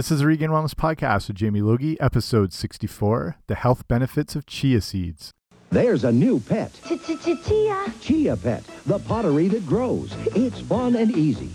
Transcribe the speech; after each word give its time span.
This 0.00 0.10
is 0.10 0.20
the 0.20 0.26
Regained 0.28 0.50
Wellness 0.50 0.72
Podcast 0.72 1.28
with 1.28 1.36
Jamie 1.36 1.60
Logie, 1.60 2.00
episode 2.00 2.54
64 2.54 3.36
The 3.48 3.54
Health 3.54 3.86
Benefits 3.86 4.34
of 4.34 4.46
Chia 4.46 4.80
Seeds. 4.80 5.30
There's 5.68 6.04
a 6.04 6.10
new 6.10 6.40
pet. 6.40 6.72
Chia. 6.86 7.92
Chia 8.00 8.34
Pet, 8.34 8.64
the 8.86 8.98
pottery 9.00 9.48
that 9.48 9.66
grows. 9.66 10.14
It's 10.34 10.58
fun 10.62 10.96
and 10.96 11.14
easy. 11.14 11.50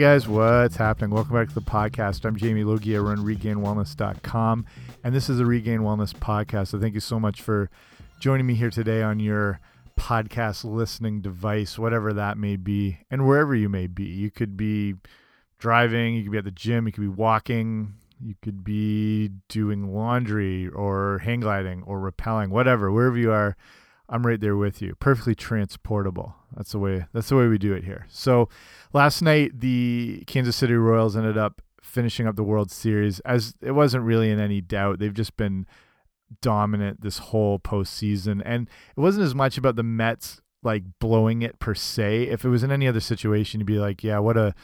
Guys, 0.00 0.26
what's 0.26 0.76
happening? 0.76 1.10
Welcome 1.10 1.34
back 1.34 1.48
to 1.48 1.54
the 1.54 1.60
podcast. 1.60 2.24
I'm 2.24 2.34
Jamie 2.34 2.64
Logie. 2.64 2.96
I 2.96 3.00
run 3.00 3.18
regainedwellness.com, 3.18 4.64
and 5.04 5.14
this 5.14 5.28
is 5.28 5.36
the 5.36 5.44
Regained 5.44 5.82
Wellness 5.82 6.14
Podcast. 6.14 6.68
So 6.68 6.80
thank 6.80 6.94
you 6.94 7.00
so 7.00 7.20
much 7.20 7.42
for 7.42 7.68
joining 8.18 8.46
me 8.46 8.54
here 8.54 8.70
today 8.70 9.02
on 9.02 9.20
your 9.20 9.60
podcast 9.98 10.64
listening 10.64 11.20
device, 11.20 11.78
whatever 11.78 12.14
that 12.14 12.38
may 12.38 12.56
be, 12.56 12.96
and 13.10 13.26
wherever 13.26 13.54
you 13.54 13.68
may 13.68 13.86
be. 13.86 14.04
You 14.04 14.30
could 14.30 14.56
be 14.56 14.94
driving, 15.58 16.14
you 16.14 16.22
could 16.22 16.32
be 16.32 16.38
at 16.38 16.44
the 16.44 16.50
gym, 16.50 16.86
you 16.86 16.92
could 16.92 17.02
be 17.02 17.08
walking, 17.08 17.92
you 18.24 18.36
could 18.40 18.64
be 18.64 19.28
doing 19.50 19.94
laundry 19.94 20.68
or 20.68 21.18
hang 21.18 21.40
gliding 21.40 21.82
or 21.82 22.00
rappelling, 22.10 22.48
whatever, 22.48 22.90
wherever 22.90 23.18
you 23.18 23.32
are. 23.32 23.54
I'm 24.10 24.26
right 24.26 24.40
there 24.40 24.56
with 24.56 24.82
you. 24.82 24.96
Perfectly 24.96 25.34
transportable. 25.34 26.34
That's 26.54 26.72
the 26.72 26.78
way 26.78 27.06
that's 27.12 27.28
the 27.28 27.36
way 27.36 27.46
we 27.46 27.58
do 27.58 27.72
it 27.72 27.84
here. 27.84 28.06
So 28.10 28.48
last 28.92 29.22
night 29.22 29.60
the 29.60 30.24
Kansas 30.26 30.56
City 30.56 30.74
Royals 30.74 31.16
ended 31.16 31.38
up 31.38 31.62
finishing 31.80 32.26
up 32.26 32.36
the 32.36 32.42
World 32.42 32.70
Series 32.70 33.20
as 33.20 33.54
it 33.62 33.72
wasn't 33.72 34.04
really 34.04 34.30
in 34.30 34.40
any 34.40 34.60
doubt. 34.60 34.98
They've 34.98 35.14
just 35.14 35.36
been 35.36 35.66
dominant 36.40 37.00
this 37.00 37.18
whole 37.18 37.58
postseason. 37.58 38.42
And 38.44 38.68
it 38.96 39.00
wasn't 39.00 39.24
as 39.24 39.34
much 39.34 39.58
about 39.58 39.76
the 39.76 39.82
Mets 39.82 40.40
like 40.62 40.84
blowing 40.98 41.42
it 41.42 41.58
per 41.58 41.74
se. 41.74 42.24
If 42.24 42.44
it 42.44 42.48
was 42.48 42.62
in 42.62 42.70
any 42.70 42.86
other 42.86 43.00
situation, 43.00 43.60
you'd 43.60 43.66
be 43.66 43.78
like, 43.78 44.04
yeah, 44.04 44.18
what 44.18 44.36
a 44.36 44.54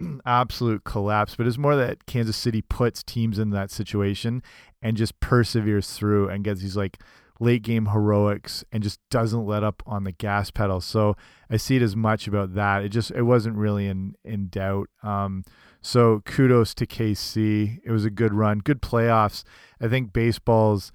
absolute 0.26 0.84
collapse. 0.84 1.36
But 1.36 1.46
it's 1.46 1.58
more 1.58 1.76
that 1.76 2.06
Kansas 2.06 2.36
City 2.36 2.62
puts 2.62 3.02
teams 3.02 3.38
in 3.38 3.50
that 3.50 3.70
situation 3.70 4.42
and 4.82 4.96
just 4.96 5.18
perseveres 5.20 5.92
through 5.92 6.28
and 6.28 6.44
gets 6.44 6.60
these 6.60 6.76
like 6.76 6.98
late 7.38 7.62
game 7.62 7.86
heroics 7.86 8.64
and 8.72 8.82
just 8.82 9.00
doesn't 9.10 9.46
let 9.46 9.62
up 9.62 9.82
on 9.86 10.04
the 10.04 10.12
gas 10.12 10.50
pedal. 10.50 10.80
So 10.80 11.16
I 11.50 11.56
see 11.56 11.76
it 11.76 11.82
as 11.82 11.96
much 11.96 12.26
about 12.26 12.54
that. 12.54 12.82
It 12.82 12.90
just 12.90 13.10
it 13.10 13.22
wasn't 13.22 13.56
really 13.56 13.86
in 13.86 14.14
in 14.24 14.48
doubt. 14.48 14.88
Um, 15.02 15.44
so 15.80 16.22
kudos 16.24 16.74
to 16.74 16.86
KC. 16.86 17.80
It 17.84 17.90
was 17.90 18.04
a 18.04 18.10
good 18.10 18.34
run, 18.34 18.58
good 18.58 18.82
playoffs. 18.82 19.44
I 19.80 19.88
think 19.88 20.12
baseball's 20.12 20.92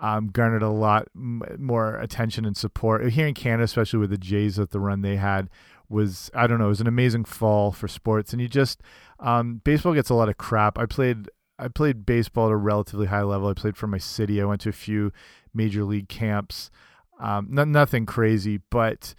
um, 0.00 0.28
garnered 0.28 0.62
a 0.62 0.68
lot 0.68 1.08
more 1.14 1.96
attention 1.96 2.44
and 2.44 2.56
support 2.56 3.10
here 3.10 3.26
in 3.26 3.34
Canada, 3.34 3.64
especially 3.64 3.98
with 3.98 4.10
the 4.10 4.18
Jays 4.18 4.56
that 4.56 4.70
the 4.70 4.80
run 4.80 5.02
they 5.02 5.16
had 5.16 5.48
was 5.88 6.30
I 6.34 6.46
don't 6.46 6.58
know, 6.58 6.66
it 6.66 6.68
was 6.68 6.80
an 6.80 6.86
amazing 6.86 7.24
fall 7.24 7.72
for 7.72 7.88
sports. 7.88 8.32
And 8.32 8.40
you 8.40 8.48
just 8.48 8.82
um, 9.18 9.60
baseball 9.64 9.94
gets 9.94 10.10
a 10.10 10.14
lot 10.14 10.28
of 10.28 10.36
crap. 10.36 10.78
I 10.78 10.86
played 10.86 11.28
I 11.58 11.68
played 11.68 12.06
baseball 12.06 12.46
at 12.46 12.52
a 12.52 12.56
relatively 12.56 13.06
high 13.06 13.22
level. 13.22 13.48
I 13.48 13.54
played 13.54 13.76
for 13.76 13.86
my 13.86 13.98
city. 13.98 14.40
I 14.40 14.44
went 14.44 14.60
to 14.62 14.68
a 14.68 14.72
few 14.72 15.12
major 15.52 15.84
league 15.84 16.08
camps. 16.08 16.70
Um, 17.20 17.48
not, 17.50 17.68
nothing 17.68 18.06
crazy, 18.06 18.60
but 18.70 19.14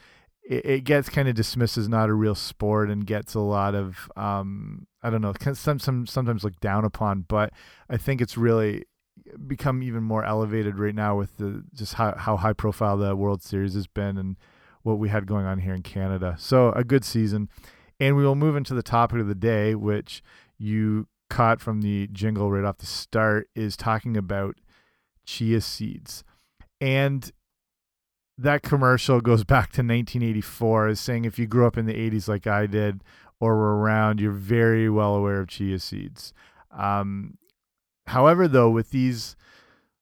it, 0.47 0.65
it 0.65 0.83
gets 0.85 1.09
kind 1.09 1.27
of 1.27 1.35
dismissed 1.35 1.77
as 1.77 1.89
not 1.89 2.09
a 2.09 2.13
real 2.13 2.35
sport 2.35 2.89
and 2.89 3.05
gets 3.05 3.33
a 3.33 3.39
lot 3.39 3.75
of 3.75 4.09
um, 4.15 4.87
I 5.01 5.09
don't 5.09 5.21
know, 5.21 5.33
some, 5.53 5.79
some 5.79 6.05
sometimes 6.05 6.43
looked 6.43 6.61
down 6.61 6.85
upon. 6.85 7.25
But 7.27 7.53
I 7.89 7.97
think 7.97 8.21
it's 8.21 8.37
really 8.37 8.85
become 9.47 9.83
even 9.83 10.03
more 10.03 10.23
elevated 10.23 10.79
right 10.79 10.95
now 10.95 11.15
with 11.15 11.37
the 11.37 11.63
just 11.73 11.95
how, 11.95 12.15
how 12.17 12.37
high 12.37 12.53
profile 12.53 12.97
the 12.97 13.15
World 13.15 13.41
Series 13.41 13.73
has 13.75 13.87
been 13.87 14.17
and 14.17 14.37
what 14.83 14.97
we 14.97 15.09
had 15.09 15.27
going 15.27 15.45
on 15.45 15.59
here 15.59 15.73
in 15.73 15.83
Canada. 15.83 16.35
So 16.39 16.71
a 16.71 16.83
good 16.83 17.05
season. 17.05 17.49
And 17.99 18.15
we 18.15 18.23
will 18.23 18.35
move 18.35 18.55
into 18.55 18.73
the 18.73 18.83
topic 18.83 19.19
of 19.19 19.27
the 19.27 19.35
day, 19.35 19.75
which 19.75 20.23
you 20.57 21.07
caught 21.29 21.61
from 21.61 21.81
the 21.81 22.07
jingle 22.07 22.51
right 22.51 22.63
off 22.63 22.77
the 22.77 22.85
start, 22.85 23.49
is 23.55 23.77
talking 23.77 24.17
about 24.17 24.55
chia 25.25 25.61
seeds. 25.61 26.23
And 26.81 27.31
that 28.37 28.63
commercial 28.63 29.21
goes 29.21 29.43
back 29.45 29.71
to 29.73 29.81
1984 29.81 30.89
is 30.89 30.99
saying 30.99 31.25
if 31.25 31.37
you 31.37 31.47
grew 31.47 31.67
up 31.67 31.77
in 31.77 31.85
the 31.85 31.93
80s 31.93 32.27
like 32.27 32.47
I 32.47 32.65
did 32.65 33.03
or 33.39 33.55
were 33.55 33.77
around, 33.77 34.19
you're 34.19 34.31
very 34.31 34.89
well 34.89 35.15
aware 35.15 35.39
of 35.39 35.47
chia 35.47 35.79
seeds. 35.79 36.33
Um, 36.71 37.37
however, 38.07 38.47
though, 38.47 38.69
with 38.69 38.91
these 38.91 39.35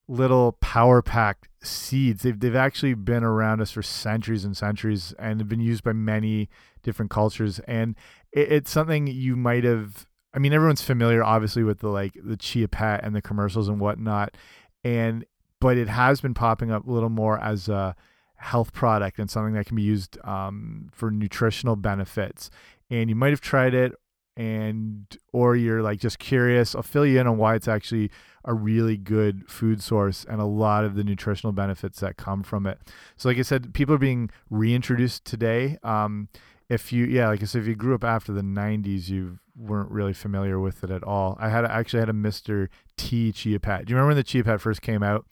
little 0.08 0.54
power 0.54 1.02
packed 1.02 1.50
seeds, 1.62 2.24
they've, 2.24 2.40
they've 2.40 2.56
actually 2.56 2.94
been 2.94 3.24
around 3.24 3.62
us 3.62 3.72
for 3.72 3.84
centuries 3.84 4.46
and 4.46 4.56
centuries 4.56 5.14
and 5.20 5.40
have 5.40 5.50
been 5.50 5.60
used 5.60 5.84
by 5.84 5.94
many 5.94 6.50
different 6.84 7.12
cultures. 7.12 7.60
And 7.68 7.96
it, 8.32 8.52
it's 8.52 8.72
something 8.72 9.08
you 9.08 9.36
might 9.36 9.64
have, 9.64 10.07
I 10.34 10.40
mean, 10.40 10.54
everyone's 10.54 10.82
familiar, 10.82 11.24
obviously, 11.24 11.64
with 11.64 11.80
the 11.80 11.90
like 11.90 12.18
the 12.24 12.38
chia 12.38 12.68
pet 12.68 13.04
and 13.04 13.16
the 13.16 13.22
commercials 13.22 13.68
and 13.68 13.80
whatnot. 13.80 14.36
And, 14.84 15.26
but 15.60 15.78
it 15.78 15.88
has 15.88 16.22
been 16.22 16.34
popping 16.34 16.72
up 16.72 16.86
a 16.88 16.92
little 16.92 17.10
more 17.10 17.42
as 17.42 17.68
a, 17.68 17.96
health 18.38 18.72
product 18.72 19.20
and 19.20 19.30
something 19.30 19.54
that 19.54 19.66
can 19.66 19.76
be 19.76 19.84
used 19.84 20.18
um, 20.24 20.90
for 20.94 21.12
nutritional 21.12 21.76
benefits. 21.76 22.50
And 22.90 23.10
you 23.10 23.16
might 23.16 23.32
have 23.32 23.42
tried 23.42 23.74
it 23.74 23.94
and 24.38 25.18
or 25.34 25.56
you're 25.56 25.82
like 25.82 26.00
just 26.00 26.20
curious 26.20 26.76
i'll 26.76 26.84
fill 26.84 27.04
you 27.04 27.20
in 27.20 27.26
on 27.26 27.40
why 27.40 27.56
it's 27.56 27.68
actually 27.68 28.12
a 28.46 28.54
really 28.54 28.96
good 28.96 29.50
food 29.50 29.82
source 29.82 30.28
and 30.30 30.40
a 30.40 30.46
lot 30.46 30.86
of 30.86 30.94
the 30.94 31.04
nutritional 31.04 31.52
benefits 31.52 32.02
that 32.02 32.18
come 32.18 32.44
from 32.44 32.68
it 32.68 32.78
so 33.16 33.28
like 33.28 33.40
i 33.40 33.42
said 33.42 33.74
people 33.74 33.96
are 33.96 33.98
being 33.98 34.30
reintroduced 34.52 35.26
today 35.26 35.76
um, 35.82 36.30
if 36.70 36.94
you 36.94 37.06
yeah 37.06 37.28
like 37.28 37.42
i 37.42 37.46
said 37.46 37.64
if 37.64 37.68
you 37.68 37.74
grew 37.74 37.96
up 37.96 38.04
after 38.04 38.32
the 38.32 38.44
90s 38.44 39.10
you 39.10 39.40
weren't 39.58 39.90
really 39.90 40.14
familiar 40.14 40.60
with 40.60 40.84
it 40.84 40.92
at 40.92 41.04
all 41.04 41.36
i 41.40 41.50
had 41.50 41.66
actually 41.66 42.00
had 42.00 42.10
a 42.10 42.14
mr 42.14 42.68
t 42.96 43.32
chia 43.32 43.60
pet 43.60 43.86
do 43.86 43.92
you 43.92 43.96
remember 43.96 44.10
when 44.10 44.18
the 44.18 44.24
chia 44.24 44.44
pet 44.44 44.62
first 44.62 44.82
came 44.82 45.02
out 45.02 45.26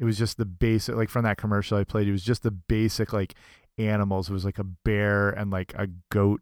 it 0.00 0.04
was 0.04 0.18
just 0.18 0.38
the 0.38 0.46
basic 0.46 0.96
like 0.96 1.10
from 1.10 1.24
that 1.24 1.36
commercial 1.36 1.76
I 1.76 1.84
played. 1.84 2.08
It 2.08 2.12
was 2.12 2.24
just 2.24 2.42
the 2.42 2.50
basic 2.50 3.12
like 3.12 3.34
animals. 3.76 4.30
It 4.30 4.32
was 4.32 4.46
like 4.46 4.58
a 4.58 4.64
bear 4.64 5.28
and 5.28 5.50
like 5.50 5.74
a 5.76 5.88
goat 6.10 6.40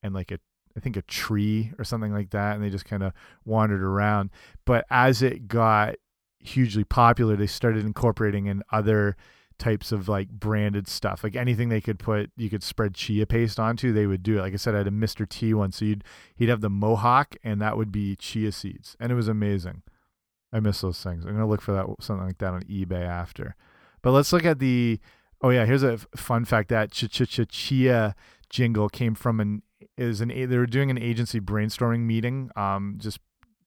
and 0.00 0.14
like 0.14 0.30
a 0.30 0.38
I 0.76 0.80
think 0.80 0.96
a 0.96 1.02
tree 1.02 1.72
or 1.76 1.84
something 1.84 2.12
like 2.12 2.30
that, 2.30 2.54
and 2.54 2.64
they 2.64 2.70
just 2.70 2.84
kind 2.84 3.02
of 3.02 3.12
wandered 3.44 3.82
around. 3.82 4.30
But 4.64 4.86
as 4.90 5.22
it 5.22 5.48
got 5.48 5.96
hugely 6.38 6.84
popular, 6.84 7.34
they 7.34 7.48
started 7.48 7.84
incorporating 7.84 8.46
in 8.46 8.62
other 8.70 9.16
types 9.60 9.92
of 9.92 10.08
like 10.08 10.28
branded 10.30 10.88
stuff. 10.88 11.22
Like 11.22 11.36
anything 11.36 11.68
they 11.68 11.80
could 11.80 12.00
put, 12.00 12.30
you 12.36 12.50
could 12.50 12.64
spread 12.64 12.94
chia 12.94 13.26
paste 13.26 13.60
onto, 13.60 13.92
they 13.92 14.06
would 14.06 14.24
do 14.24 14.38
it. 14.38 14.40
Like 14.40 14.54
I 14.54 14.56
said, 14.56 14.74
I 14.74 14.78
had 14.78 14.88
a 14.88 14.90
Mr. 14.90 15.28
T 15.28 15.54
one, 15.54 15.70
so 15.70 15.84
you'd 15.84 16.02
he'd 16.34 16.48
have 16.48 16.60
the 16.60 16.70
mohawk, 16.70 17.36
and 17.44 17.60
that 17.60 17.76
would 17.76 17.92
be 17.92 18.16
chia 18.16 18.50
seeds, 18.50 18.96
and 18.98 19.12
it 19.12 19.14
was 19.14 19.28
amazing. 19.28 19.82
I 20.52 20.58
miss 20.58 20.80
those 20.80 21.00
things. 21.00 21.24
I'm 21.24 21.32
gonna 21.32 21.46
look 21.46 21.60
for 21.60 21.72
that 21.72 21.86
something 22.00 22.26
like 22.26 22.38
that 22.38 22.54
on 22.54 22.62
eBay 22.62 23.06
after. 23.06 23.54
But 24.02 24.10
let's 24.12 24.32
look 24.32 24.44
at 24.44 24.58
the. 24.58 24.98
Oh 25.42 25.50
yeah, 25.50 25.64
here's 25.64 25.84
a 25.84 25.98
fun 26.16 26.44
fact 26.44 26.68
that 26.70 26.90
ch 26.90 27.08
ch 27.08 27.28
ch 27.28 27.48
chia 27.48 28.16
jingle 28.48 28.88
came 28.88 29.14
from 29.14 29.38
an 29.38 29.62
is 29.96 30.20
an 30.20 30.28
they 30.28 30.46
were 30.46 30.66
doing 30.66 30.90
an 30.90 30.98
agency 30.98 31.38
brainstorming 31.38 32.00
meeting, 32.00 32.50
um, 32.56 32.96
just 32.98 33.20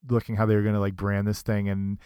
looking 0.10 0.36
how 0.36 0.46
they 0.46 0.56
were 0.56 0.62
gonna 0.62 0.80
like 0.80 0.96
brand 0.96 1.28
this 1.28 1.42
thing 1.42 1.70
and 1.70 2.00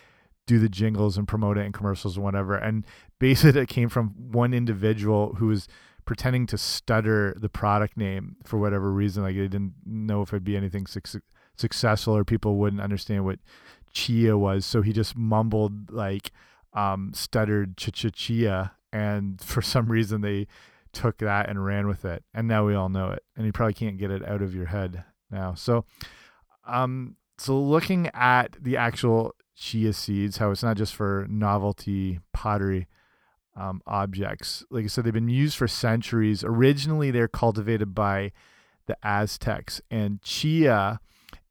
do 0.47 0.58
the 0.58 0.69
jingles 0.69 1.18
and 1.18 1.28
promote 1.28 1.58
it 1.58 1.66
in 1.66 1.72
commercials 1.72 2.16
and 2.16 2.24
whatever. 2.24 2.56
And 2.56 2.85
basically, 3.19 3.62
it 3.62 3.69
came 3.69 3.90
from 3.90 4.31
one 4.31 4.53
individual 4.53 5.35
who 5.35 5.47
was 5.47 5.68
pretending 6.06 6.47
to 6.47 6.58
stutter 6.58 7.35
the 7.40 7.50
product 7.50 7.97
name 7.97 8.38
for 8.44 8.57
whatever 8.57 8.91
reason. 8.91 9.22
Like 9.22 9.36
they 9.36 9.41
didn't 9.41 9.74
know 9.86 10.24
if 10.24 10.30
it'd 10.30 10.44
be 10.44 10.57
anything 10.57 10.88
su 10.88 11.02
successful 11.56 12.16
or 12.16 12.24
people 12.24 12.56
wouldn't 12.56 12.81
understand 12.81 13.25
what 13.25 13.40
chia 13.91 14.38
was. 14.38 14.66
So 14.66 14.81
he 14.81 14.94
just 14.94 15.16
mumbled 15.18 15.91
like 15.91 16.31
um, 16.74 17.12
stuttered 17.13 17.77
ch 17.77 17.92
ch 17.92 18.12
chia, 18.13 18.72
and 18.92 19.39
for 19.54 19.62
some 19.62 19.92
reason 19.92 20.22
they 20.22 20.48
took 20.94 21.18
that 21.19 21.50
and 21.50 21.63
ran 21.63 21.88
with 21.88 22.06
it, 22.06 22.24
and 22.33 22.48
now 22.48 22.66
we 22.66 22.74
all 22.74 22.89
know 22.89 23.12
it, 23.12 23.24
and 23.36 23.45
you 23.45 23.51
probably 23.51 23.74
can't 23.74 23.98
get 23.98 24.10
it 24.10 24.27
out 24.27 24.42
of 24.42 24.56
your 24.56 24.66
head 24.66 25.04
now. 25.30 25.54
So, 25.54 25.86
um, 26.66 27.18
so 27.38 27.60
looking 27.60 28.10
at 28.13 28.56
the 28.60 28.77
actual 28.77 29.36
chia 29.57 29.92
seeds, 29.92 30.38
how 30.38 30.51
it's 30.51 30.63
not 30.63 30.77
just 30.77 30.95
for 30.95 31.25
novelty 31.30 32.19
pottery. 32.33 32.88
Um, 33.59 33.81
objects. 33.88 34.63
Like 34.69 34.83
I 34.83 34.88
said, 34.88 35.04
they've 35.04 35.12
been 35.12 35.30
used 35.30 35.57
for 35.57 35.68
centuries. 35.68 36.44
Originally, 36.44 37.09
they're 37.09 37.27
cultivated 37.27 37.95
by 37.95 38.31
the 38.86 38.95
Aztecs, 39.01 39.81
and 39.89 40.21
chia 40.21 41.00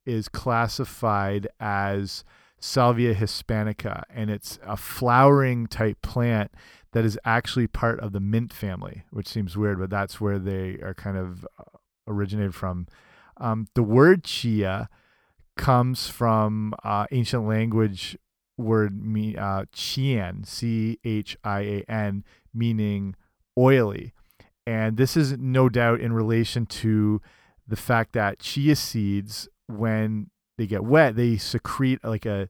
is 0.04 0.28
classified 0.28 1.48
as 1.58 2.24
Salvia 2.60 3.14
hispanica, 3.14 4.04
and 4.08 4.30
it's 4.30 4.58
a 4.64 4.76
flowering 4.76 5.66
type 5.66 6.00
plant 6.00 6.52
that 6.92 7.04
is 7.04 7.18
actually 7.24 7.66
part 7.66 8.00
of 8.00 8.12
the 8.12 8.20
mint 8.20 8.52
family, 8.52 9.02
which 9.10 9.28
seems 9.28 9.56
weird, 9.56 9.78
but 9.78 9.90
that's 9.90 10.20
where 10.20 10.38
they 10.38 10.78
are 10.82 10.94
kind 10.94 11.16
of 11.16 11.46
originated 12.06 12.54
from. 12.54 12.86
Um, 13.36 13.66
the 13.74 13.82
word 13.82 14.24
chia 14.24 14.88
comes 15.56 16.08
from 16.08 16.74
uh, 16.84 17.06
ancient 17.10 17.46
language 17.46 18.16
word 18.58 18.98
uh, 19.38 19.64
chian, 19.72 20.44
C 20.44 20.98
H 21.04 21.36
I 21.44 21.60
A 21.60 21.84
N, 21.90 22.24
meaning 22.54 23.14
oily, 23.58 24.12
and 24.66 24.96
this 24.96 25.16
is 25.16 25.38
no 25.38 25.68
doubt 25.68 26.00
in 26.00 26.12
relation 26.12 26.66
to 26.66 27.20
the 27.66 27.76
fact 27.76 28.12
that 28.12 28.38
chia 28.38 28.76
seeds, 28.76 29.48
when 29.66 30.30
they 30.56 30.66
get 30.66 30.84
wet, 30.84 31.16
they 31.16 31.36
secrete 31.36 32.02
like 32.04 32.24
a 32.24 32.48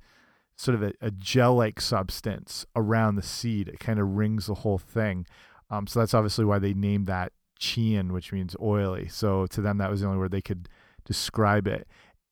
sort 0.56 0.74
of 0.74 0.82
a, 0.82 0.92
a 1.00 1.10
gel-like 1.10 1.80
substance 1.80 2.66
around 2.74 3.16
the 3.16 3.22
seed. 3.22 3.68
It 3.68 3.78
kind 3.78 3.98
of 3.98 4.16
rings 4.16 4.46
the 4.46 4.54
whole 4.54 4.78
thing. 4.78 5.26
Um, 5.70 5.86
so 5.86 6.00
that's 6.00 6.14
obviously 6.14 6.44
why 6.44 6.58
they 6.58 6.74
named 6.74 7.06
that 7.06 7.32
chian, 7.58 8.12
which 8.12 8.32
means 8.32 8.54
oily. 8.60 9.08
So 9.08 9.46
to 9.46 9.60
them, 9.60 9.78
that 9.78 9.90
was 9.90 10.00
the 10.00 10.06
only 10.06 10.18
word 10.18 10.30
they 10.30 10.40
could 10.40 10.68
describe 11.04 11.66
it, 11.66 11.86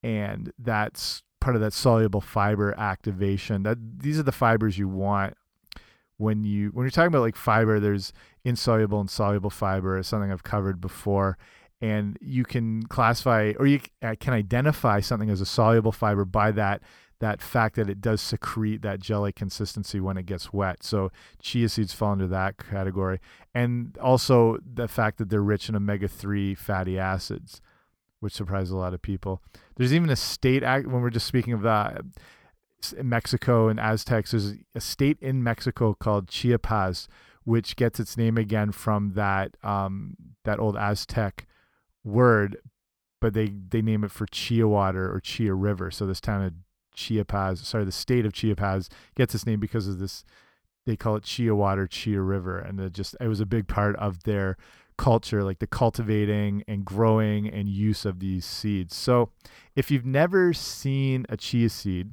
and 0.04 0.52
that's 0.58 1.22
part 1.40 1.56
of 1.56 1.62
that 1.62 1.72
soluble 1.72 2.20
fiber 2.20 2.78
activation. 2.78 3.62
That 3.62 3.78
these 4.00 4.18
are 4.18 4.22
the 4.22 4.32
fibers 4.32 4.78
you 4.78 4.86
want 4.86 5.34
when 6.18 6.44
you 6.44 6.68
when 6.68 6.84
you're 6.84 6.90
talking 6.90 7.08
about 7.08 7.22
like 7.22 7.36
fiber. 7.36 7.80
There's 7.80 8.12
insoluble 8.44 9.00
and 9.00 9.10
soluble 9.10 9.50
fiber. 9.50 9.98
Is 9.98 10.06
something 10.06 10.30
I've 10.30 10.42
covered 10.42 10.78
before, 10.80 11.38
and 11.80 12.18
you 12.20 12.44
can 12.44 12.82
classify 12.84 13.54
or 13.58 13.66
you 13.66 13.80
uh, 14.02 14.14
can 14.20 14.34
identify 14.34 15.00
something 15.00 15.30
as 15.30 15.40
a 15.40 15.46
soluble 15.46 15.90
fiber 15.90 16.26
by 16.26 16.52
that 16.52 16.82
that 17.20 17.40
fact 17.40 17.76
that 17.76 17.88
it 17.88 18.02
does 18.02 18.20
secrete 18.20 18.82
that 18.82 19.00
jelly 19.00 19.32
consistency 19.32 20.00
when 20.00 20.18
it 20.18 20.26
gets 20.26 20.52
wet. 20.52 20.82
So 20.82 21.10
chia 21.40 21.70
seeds 21.70 21.94
fall 21.94 22.12
into 22.12 22.26
that 22.26 22.58
category. 22.58 23.20
And 23.54 23.96
also 23.98 24.58
the 24.62 24.88
fact 24.88 25.16
that 25.18 25.30
they're 25.30 25.40
rich 25.40 25.70
in 25.70 25.76
omega 25.76 26.08
3 26.08 26.54
fatty 26.54 26.98
acids, 26.98 27.62
which 28.24 28.32
surprises 28.32 28.70
a 28.70 28.76
lot 28.76 28.94
of 28.94 29.02
people. 29.02 29.42
There's 29.76 29.92
even 29.92 30.08
a 30.08 30.16
state 30.16 30.62
act 30.62 30.86
when 30.86 31.02
we're 31.02 31.10
just 31.10 31.26
speaking 31.26 31.52
of 31.52 31.60
that 31.60 32.00
Mexico 33.02 33.68
and 33.68 33.78
Aztecs, 33.78 34.30
there's 34.30 34.54
a 34.74 34.80
state 34.80 35.18
in 35.20 35.42
Mexico 35.42 35.92
called 35.92 36.28
Chiapas, 36.28 37.06
which 37.44 37.76
gets 37.76 38.00
its 38.00 38.16
name 38.16 38.38
again 38.38 38.72
from 38.72 39.12
that 39.12 39.58
um, 39.62 40.16
that 40.44 40.58
old 40.58 40.74
Aztec 40.74 41.46
word, 42.02 42.56
but 43.20 43.34
they 43.34 43.52
they 43.68 43.82
name 43.82 44.04
it 44.04 44.10
for 44.10 44.26
Chia 44.26 44.66
water 44.66 45.14
or 45.14 45.20
Chia 45.20 45.52
River. 45.52 45.90
So 45.90 46.06
this 46.06 46.20
town 46.20 46.42
of 46.42 46.54
Chiapas, 46.94 47.60
sorry, 47.66 47.84
the 47.84 47.92
state 47.92 48.24
of 48.24 48.32
Chiapas 48.32 48.88
gets 49.16 49.34
its 49.34 49.44
name 49.44 49.60
because 49.60 49.86
of 49.86 49.98
this. 49.98 50.24
They 50.86 50.96
call 50.96 51.16
it 51.16 51.24
Chia 51.24 51.54
water, 51.54 51.86
Chia 51.86 52.22
River, 52.22 52.58
and 52.58 52.80
it 52.80 52.94
just 52.94 53.16
it 53.20 53.28
was 53.28 53.40
a 53.40 53.46
big 53.46 53.68
part 53.68 53.96
of 53.96 54.24
their 54.24 54.56
culture, 54.96 55.42
like 55.42 55.58
the 55.58 55.66
cultivating 55.66 56.64
and 56.66 56.84
growing 56.84 57.48
and 57.48 57.68
use 57.68 58.04
of 58.04 58.20
these 58.20 58.44
seeds. 58.44 58.94
So, 58.96 59.30
if 59.74 59.90
you've 59.90 60.06
never 60.06 60.52
seen 60.52 61.26
a 61.28 61.36
chia 61.36 61.68
seed, 61.68 62.12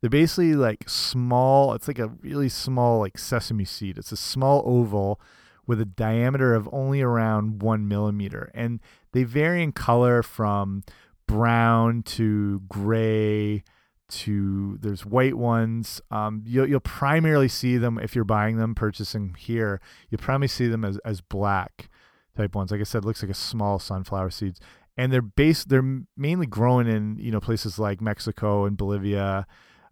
they're 0.00 0.10
basically 0.10 0.54
like 0.54 0.88
small. 0.88 1.74
It's 1.74 1.88
like 1.88 1.98
a 1.98 2.08
really 2.08 2.48
small 2.48 3.00
like 3.00 3.18
sesame 3.18 3.64
seed. 3.64 3.98
It's 3.98 4.12
a 4.12 4.16
small 4.16 4.62
oval 4.64 5.20
with 5.66 5.80
a 5.80 5.84
diameter 5.84 6.54
of 6.54 6.68
only 6.72 7.02
around 7.02 7.62
one 7.62 7.88
millimeter, 7.88 8.50
and 8.54 8.80
they 9.12 9.24
vary 9.24 9.62
in 9.62 9.72
color 9.72 10.22
from 10.22 10.82
brown 11.26 12.02
to 12.02 12.62
gray 12.68 13.62
to 14.08 14.78
there's 14.80 15.04
white 15.04 15.36
ones. 15.36 16.00
Um, 16.10 16.42
you'll 16.46 16.68
you'll 16.68 16.80
primarily 16.80 17.48
see 17.48 17.76
them 17.76 17.98
if 17.98 18.14
you're 18.14 18.24
buying 18.24 18.56
them, 18.56 18.74
purchasing 18.74 19.34
here. 19.38 19.80
You'll 20.10 20.20
probably 20.20 20.48
see 20.48 20.66
them 20.66 20.84
as 20.84 20.98
as 21.04 21.20
black 21.20 21.88
type 22.36 22.54
ones. 22.54 22.70
Like 22.70 22.80
I 22.80 22.84
said, 22.84 23.04
looks 23.04 23.22
like 23.22 23.30
a 23.30 23.34
small 23.34 23.78
sunflower 23.78 24.30
seeds, 24.30 24.60
and 24.96 25.12
they're 25.12 25.22
based. 25.22 25.68
They're 25.68 26.02
mainly 26.16 26.46
grown 26.46 26.86
in 26.86 27.16
you 27.18 27.30
know 27.30 27.40
places 27.40 27.78
like 27.78 28.00
Mexico 28.00 28.64
and 28.64 28.76
Bolivia, 28.76 29.46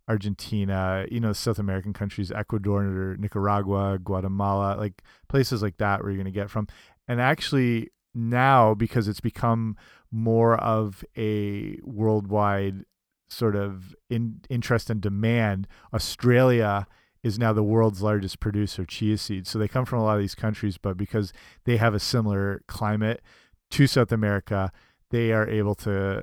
Argentina. 0.09 1.07
You 1.11 1.21
know 1.21 1.33
South 1.33 1.59
American 1.59 1.93
countries, 1.93 2.33
Ecuador, 2.33 3.17
Nicaragua, 3.19 3.99
Guatemala, 4.03 4.77
like 4.77 5.03
places 5.29 5.63
like 5.63 5.77
that 5.79 6.03
where 6.03 6.13
you're 6.13 6.25
to 6.25 6.31
get 6.31 6.51
from. 6.51 6.67
And 7.09 7.21
actually 7.21 7.91
now 8.15 8.75
because 8.75 9.09
it's 9.09 9.21
become 9.21 9.77
more 10.11 10.57
of 10.57 11.05
a 11.17 11.79
worldwide 11.83 12.85
sort 13.29 13.57
of 13.57 13.95
in, 14.09 14.41
interest 14.49 14.91
and 14.91 15.01
demand, 15.01 15.67
Australia 15.93 16.87
is 17.23 17.39
now 17.39 17.53
the 17.53 17.63
world's 17.63 18.03
largest 18.03 18.39
producer 18.41 18.83
of 18.83 18.89
chia 18.89 19.19
seeds. 19.19 19.51
So 19.51 19.59
they 19.59 19.69
come 19.69 19.85
from 19.85 20.01
a 20.01 20.05
lot 20.05 20.15
of 20.15 20.21
these 20.21 20.35
countries, 20.35 20.79
but 20.79 20.97
because 20.97 21.33
they 21.65 21.77
have 21.77 21.95
a 21.95 21.99
similar 21.99 22.63
climate 22.69 23.21
to 23.73 23.87
South 23.87 24.13
America, 24.13 24.71
they 25.11 25.33
are 25.33 25.49
able 25.49 25.75
to 25.77 26.23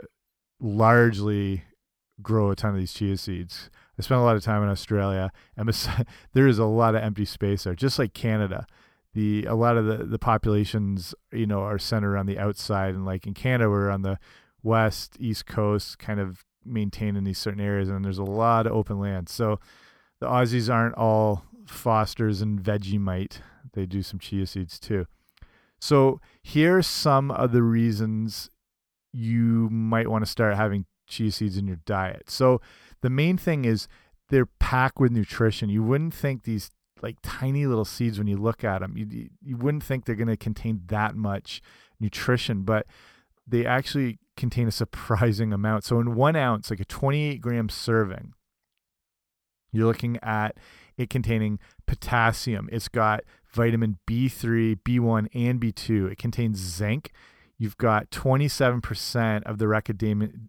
largely 0.62 1.64
grow 2.22 2.52
a 2.52 2.56
ton 2.56 2.72
of 2.72 2.78
these 2.78 2.94
chia 2.94 3.18
seeds. 3.18 3.70
I 4.00 4.02
spent 4.02 4.22
a 4.22 4.24
lot 4.24 4.38
of 4.38 4.44
time 4.44 4.64
in 4.64 4.70
Australia, 4.70 5.32
and 5.58 5.70
there 6.34 6.48
is 6.48 6.58
a 6.58 6.66
lot 6.66 6.96
of 6.96 7.04
empty 7.04 7.26
space 7.26 7.66
there, 7.66 7.76
just 7.76 8.00
like 8.00 8.14
Canada 8.14 8.66
the 9.14 9.46
a 9.46 9.56
lot 9.56 9.78
of 9.78 9.86
the 9.86 9.98
the 10.06 10.20
populations 10.20 11.14
you 11.32 11.46
know 11.46 11.62
are 11.62 11.78
centered 11.78 12.18
on 12.18 12.26
the 12.26 12.40
outside 12.40 12.94
and 12.96 13.06
like 13.06 13.28
in 13.28 13.34
Canada 13.34 13.70
we're 13.70 13.90
on 13.90 14.02
the 14.02 14.18
west 14.62 15.16
east 15.20 15.46
coast 15.46 16.00
kind 16.00 16.20
of 16.20 16.44
maintained 16.66 17.18
in 17.18 17.24
these 17.24 17.38
certain 17.38 17.62
areas 17.62 17.90
and 17.90 18.04
there's 18.04 18.18
a 18.18 18.24
lot 18.24 18.68
of 18.68 18.74
open 18.74 19.00
land. 19.00 19.30
So 19.30 19.60
the 20.20 20.28
Aussies 20.28 20.74
aren't 20.74 20.96
all 20.96 21.44
Fosters 21.66 22.42
and 22.42 22.60
Vegemite. 22.62 23.40
They 23.74 23.86
do 23.86 24.02
some 24.02 24.20
chia 24.20 24.46
seeds 24.46 24.80
too. 24.80 25.06
So 25.80 26.22
here's 26.42 26.88
some 26.88 27.32
of 27.32 27.52
the 27.52 27.64
reasons 27.64 28.50
you 29.12 29.70
might 29.70 30.08
want 30.10 30.24
to 30.24 30.32
start 30.32 30.56
having 30.56 30.86
chia 31.08 31.32
seeds 31.32 31.58
in 31.58 31.68
your 31.68 31.80
diet. 31.86 32.30
So 32.30 32.62
the 33.02 33.10
main 33.10 33.38
thing 33.38 33.66
is 33.66 33.88
they're 34.30 34.46
packed 34.46 35.00
with 35.00 35.12
nutrition. 35.12 35.70
You 35.70 35.84
wouldn't 35.84 36.14
think 36.14 36.44
these 36.44 36.72
like 37.02 37.18
tiny 37.22 37.66
little 37.66 37.86
seeds 37.86 38.18
when 38.18 38.28
you 38.28 38.38
look 38.38 38.64
at 38.64 38.80
them. 38.80 38.96
You 38.96 39.30
you 39.42 39.58
wouldn't 39.58 39.84
think 39.84 40.06
they're 40.06 40.16
going 40.16 40.28
to 40.30 40.38
contain 40.38 40.82
that 40.88 41.16
much 41.16 41.62
nutrition, 42.00 42.64
but 42.64 42.88
they 43.46 43.66
actually 43.66 44.20
contain 44.36 44.68
a 44.68 44.72
surprising 44.72 45.54
amount. 45.54 45.84
So 45.84 46.00
in 46.00 46.16
one 46.16 46.36
ounce, 46.36 46.70
like 46.70 46.80
a 46.80 46.86
28 46.86 47.42
gram 47.42 47.70
serving, 47.70 48.34
you're 49.72 49.88
looking 49.88 50.18
at 50.22 50.58
it 50.98 51.10
containing 51.10 51.60
potassium. 51.88 52.70
It's 52.72 52.88
got 52.88 53.24
vitamin 53.52 53.98
B3, 54.08 54.80
B1, 54.84 55.28
and 55.34 55.60
B2. 55.60 56.12
It 56.12 56.18
contains 56.18 56.60
zinc. 56.60 57.12
You've 57.58 57.78
got 57.78 58.10
27% 58.10 59.44
of 59.44 59.58
the 59.58 59.68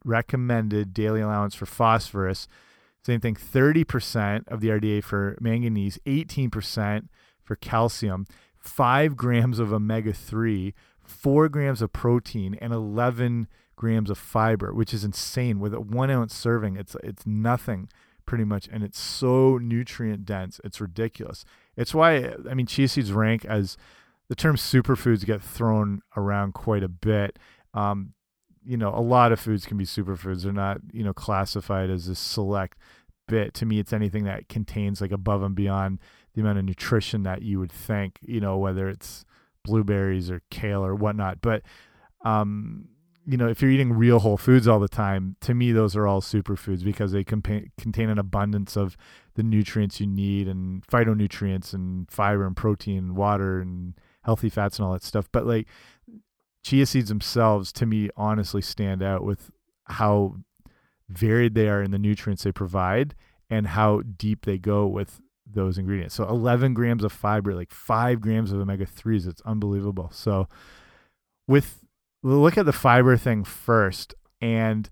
recommended 0.04 0.94
daily 0.94 1.20
allowance 1.20 1.54
for 1.54 1.66
phosphorus, 1.66 2.48
same 3.04 3.20
thing, 3.20 3.36
30% 3.36 4.48
of 4.48 4.60
the 4.60 4.68
RDA 4.68 5.04
for 5.04 5.36
manganese, 5.38 5.98
18% 6.06 7.08
for 7.42 7.56
calcium, 7.56 8.26
5 8.58 9.16
grams 9.16 9.58
of 9.58 9.72
omega 9.72 10.14
3, 10.14 10.74
4 11.02 11.48
grams 11.50 11.82
of 11.82 11.92
protein, 11.92 12.56
and 12.60 12.72
11 12.72 13.46
grams 13.76 14.10
of 14.10 14.18
fiber, 14.18 14.72
which 14.72 14.94
is 14.94 15.04
insane. 15.04 15.60
With 15.60 15.74
a 15.74 15.80
one 15.80 16.10
ounce 16.10 16.34
serving, 16.34 16.76
it's, 16.76 16.96
it's 17.02 17.26
nothing 17.26 17.88
pretty 18.26 18.44
much, 18.44 18.68
and 18.72 18.82
it's 18.82 18.98
so 18.98 19.58
nutrient 19.58 20.24
dense. 20.24 20.60
It's 20.64 20.80
ridiculous. 20.80 21.44
It's 21.76 21.94
why, 21.94 22.34
I 22.48 22.54
mean, 22.54 22.66
chia 22.66 22.88
seeds 22.88 23.12
rank 23.12 23.44
as 23.44 23.76
the 24.28 24.34
term 24.34 24.56
superfoods 24.56 25.26
get 25.26 25.42
thrown 25.42 26.00
around 26.16 26.54
quite 26.54 26.82
a 26.82 26.88
bit. 26.88 27.38
Um, 27.74 28.14
you 28.64 28.76
know, 28.78 28.88
a 28.88 29.00
lot 29.00 29.32
of 29.32 29.40
foods 29.40 29.66
can 29.66 29.76
be 29.76 29.84
superfoods. 29.84 30.42
They're 30.42 30.52
not, 30.52 30.78
you 30.92 31.04
know, 31.04 31.12
classified 31.12 31.90
as 31.90 32.08
a 32.08 32.14
select 32.14 32.78
bit. 33.28 33.52
To 33.54 33.66
me, 33.66 33.78
it's 33.78 33.92
anything 33.92 34.24
that 34.24 34.48
contains 34.48 35.00
like 35.00 35.12
above 35.12 35.42
and 35.42 35.54
beyond 35.54 35.98
the 36.34 36.40
amount 36.40 36.58
of 36.58 36.64
nutrition 36.64 37.24
that 37.24 37.42
you 37.42 37.58
would 37.58 37.72
think, 37.72 38.18
you 38.22 38.40
know, 38.40 38.56
whether 38.56 38.88
it's 38.88 39.24
blueberries 39.64 40.30
or 40.30 40.40
kale 40.50 40.84
or 40.84 40.94
whatnot. 40.94 41.42
But, 41.42 41.62
um, 42.24 42.88
you 43.26 43.36
know, 43.36 43.48
if 43.48 43.62
you're 43.62 43.70
eating 43.70 43.92
real 43.92 44.18
whole 44.18 44.36
foods 44.36 44.68
all 44.68 44.80
the 44.80 44.88
time, 44.88 45.36
to 45.40 45.54
me, 45.54 45.72
those 45.72 45.96
are 45.96 46.06
all 46.06 46.20
superfoods 46.20 46.84
because 46.84 47.12
they 47.12 47.24
contain 47.24 47.70
an 48.10 48.18
abundance 48.18 48.76
of 48.76 48.96
the 49.34 49.42
nutrients 49.42 50.00
you 50.00 50.06
need 50.06 50.46
and 50.46 50.86
phytonutrients 50.86 51.72
and 51.72 52.10
fiber 52.10 52.46
and 52.46 52.56
protein 52.56 52.98
and 52.98 53.16
water 53.16 53.60
and 53.60 53.94
healthy 54.24 54.48
fats 54.48 54.78
and 54.78 54.86
all 54.86 54.92
that 54.92 55.02
stuff. 55.02 55.28
But 55.32 55.46
like 55.46 55.66
chia 56.62 56.86
seeds 56.86 57.08
themselves 57.08 57.72
to 57.72 57.86
me 57.86 58.10
honestly 58.16 58.62
stand 58.62 59.02
out 59.02 59.24
with 59.24 59.50
how 59.84 60.36
varied 61.08 61.54
they 61.54 61.68
are 61.68 61.82
in 61.82 61.90
the 61.90 61.98
nutrients 61.98 62.42
they 62.42 62.52
provide 62.52 63.14
and 63.50 63.68
how 63.68 64.00
deep 64.00 64.44
they 64.44 64.58
go 64.58 64.86
with 64.86 65.20
those 65.46 65.76
ingredients. 65.76 66.14
So 66.14 66.26
11 66.26 66.72
grams 66.74 67.04
of 67.04 67.12
fiber, 67.12 67.54
like 67.54 67.70
5 67.70 68.20
grams 68.20 68.50
of 68.52 68.60
omega 68.60 68.86
3s, 68.86 69.28
it's 69.28 69.42
unbelievable. 69.42 70.10
So 70.12 70.48
with 71.46 71.83
look 72.32 72.56
at 72.56 72.66
the 72.66 72.72
fiber 72.72 73.16
thing 73.16 73.44
first 73.44 74.14
and 74.40 74.88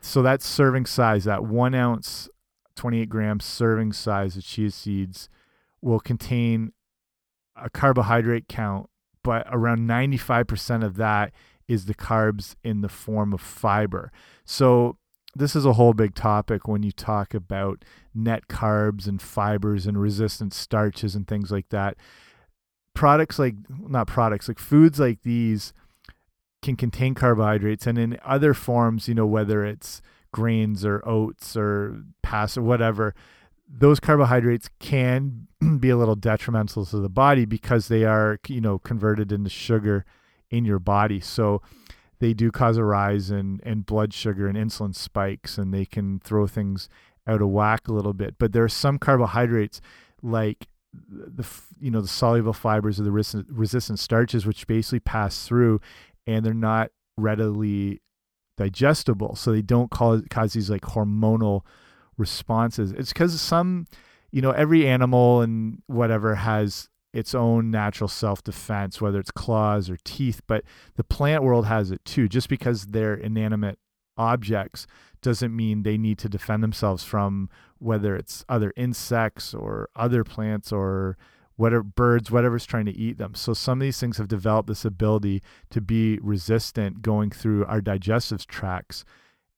so 0.00 0.20
that 0.20 0.42
serving 0.42 0.84
size, 0.84 1.24
that 1.24 1.44
1 1.44 1.74
ounce 1.74 2.28
28 2.76 3.08
gram 3.08 3.40
serving 3.40 3.92
size 3.92 4.36
of 4.36 4.44
chia 4.44 4.70
seeds 4.70 5.28
will 5.80 6.00
contain 6.00 6.72
a 7.56 7.70
carbohydrate 7.70 8.48
count 8.48 8.90
but 9.22 9.46
around 9.50 9.88
95% 9.88 10.84
of 10.84 10.96
that 10.96 11.32
is 11.66 11.86
the 11.86 11.94
carbs 11.94 12.54
in 12.62 12.82
the 12.82 12.88
form 12.88 13.32
of 13.32 13.40
fiber. 13.40 14.12
So 14.44 14.98
this 15.34 15.56
is 15.56 15.64
a 15.64 15.72
whole 15.72 15.94
big 15.94 16.14
topic 16.14 16.68
when 16.68 16.82
you 16.82 16.92
talk 16.92 17.32
about 17.32 17.84
net 18.14 18.48
carbs 18.48 19.08
and 19.08 19.20
fibers 19.20 19.86
and 19.86 19.98
resistant 19.98 20.52
starches 20.52 21.14
and 21.14 21.26
things 21.26 21.50
like 21.50 21.70
that. 21.70 21.96
Products 22.92 23.38
like, 23.38 23.54
not 23.70 24.06
products, 24.06 24.46
like 24.46 24.58
foods 24.58 25.00
like 25.00 25.22
these 25.22 25.72
can 26.64 26.76
contain 26.76 27.14
carbohydrates 27.14 27.86
and 27.86 27.98
in 27.98 28.18
other 28.24 28.54
forms, 28.54 29.06
you 29.06 29.14
know, 29.14 29.26
whether 29.26 29.64
it's 29.64 30.00
grains 30.32 30.84
or 30.84 31.06
oats 31.06 31.56
or 31.56 32.02
pass 32.22 32.56
or 32.56 32.62
whatever, 32.62 33.14
those 33.68 34.00
carbohydrates 34.00 34.68
can 34.80 35.46
be 35.78 35.90
a 35.90 35.96
little 35.96 36.16
detrimental 36.16 36.86
to 36.86 36.98
the 36.98 37.08
body 37.08 37.44
because 37.44 37.88
they 37.88 38.04
are, 38.04 38.40
you 38.48 38.60
know, 38.60 38.78
converted 38.78 39.30
into 39.30 39.50
sugar 39.50 40.04
in 40.50 40.64
your 40.64 40.78
body. 40.78 41.20
So 41.20 41.62
they 42.18 42.32
do 42.32 42.50
cause 42.50 42.78
a 42.78 42.84
rise 42.84 43.30
in, 43.30 43.60
in 43.64 43.82
blood 43.82 44.14
sugar 44.14 44.48
and 44.48 44.56
insulin 44.56 44.94
spikes, 44.94 45.58
and 45.58 45.72
they 45.72 45.84
can 45.84 46.20
throw 46.20 46.46
things 46.46 46.88
out 47.26 47.42
of 47.42 47.48
whack 47.48 47.88
a 47.88 47.92
little 47.92 48.12
bit. 48.14 48.36
But 48.38 48.52
there 48.52 48.64
are 48.64 48.68
some 48.68 48.98
carbohydrates 48.98 49.80
like 50.22 50.68
the 51.08 51.46
you 51.80 51.90
know 51.90 52.00
the 52.00 52.08
soluble 52.08 52.52
fibers 52.52 52.98
of 52.98 53.04
the 53.04 53.12
resistant 53.12 53.98
starches, 53.98 54.46
which 54.46 54.66
basically 54.66 55.00
pass 55.00 55.46
through, 55.46 55.80
and 56.26 56.44
they're 56.44 56.54
not 56.54 56.90
readily 57.16 58.00
digestible, 58.56 59.36
so 59.36 59.52
they 59.52 59.62
don't 59.62 59.90
cause 59.90 60.22
cause 60.30 60.52
these 60.52 60.70
like 60.70 60.82
hormonal 60.82 61.62
responses. 62.16 62.92
It's 62.92 63.12
because 63.12 63.40
some, 63.40 63.86
you 64.30 64.40
know, 64.40 64.52
every 64.52 64.86
animal 64.86 65.40
and 65.40 65.82
whatever 65.86 66.36
has 66.36 66.88
its 67.12 67.34
own 67.34 67.70
natural 67.70 68.08
self 68.08 68.42
defense, 68.42 69.00
whether 69.00 69.20
it's 69.20 69.30
claws 69.30 69.88
or 69.88 69.96
teeth, 70.04 70.42
but 70.46 70.64
the 70.96 71.04
plant 71.04 71.42
world 71.42 71.66
has 71.66 71.90
it 71.90 72.04
too. 72.04 72.28
Just 72.28 72.48
because 72.48 72.86
they're 72.86 73.14
inanimate 73.14 73.78
objects 74.16 74.86
doesn't 75.22 75.54
mean 75.54 75.82
they 75.82 75.96
need 75.96 76.18
to 76.18 76.28
defend 76.28 76.62
themselves 76.62 77.04
from 77.04 77.48
whether 77.78 78.14
it's 78.14 78.44
other 78.48 78.72
insects 78.76 79.54
or 79.54 79.88
other 79.96 80.24
plants 80.24 80.72
or 80.72 81.16
whatever 81.56 81.82
birds, 81.82 82.30
whatever's 82.30 82.66
trying 82.66 82.86
to 82.86 82.96
eat 82.96 83.18
them. 83.18 83.34
So 83.34 83.54
some 83.54 83.80
of 83.80 83.84
these 83.84 84.00
things 84.00 84.18
have 84.18 84.28
developed 84.28 84.68
this 84.68 84.84
ability 84.84 85.42
to 85.70 85.80
be 85.80 86.18
resistant 86.20 87.02
going 87.02 87.30
through 87.30 87.64
our 87.66 87.80
digestive 87.80 88.46
tracts 88.46 89.04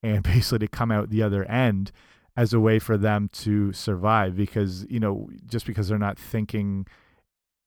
and 0.02 0.22
basically 0.22 0.66
to 0.66 0.68
come 0.68 0.90
out 0.90 1.10
the 1.10 1.22
other 1.22 1.44
end 1.44 1.92
as 2.36 2.52
a 2.52 2.60
way 2.60 2.78
for 2.78 2.98
them 2.98 3.30
to 3.32 3.72
survive 3.72 4.36
because, 4.36 4.86
you 4.90 5.00
know, 5.00 5.28
just 5.46 5.64
because 5.66 5.88
they're 5.88 5.98
not 5.98 6.18
thinking 6.18 6.86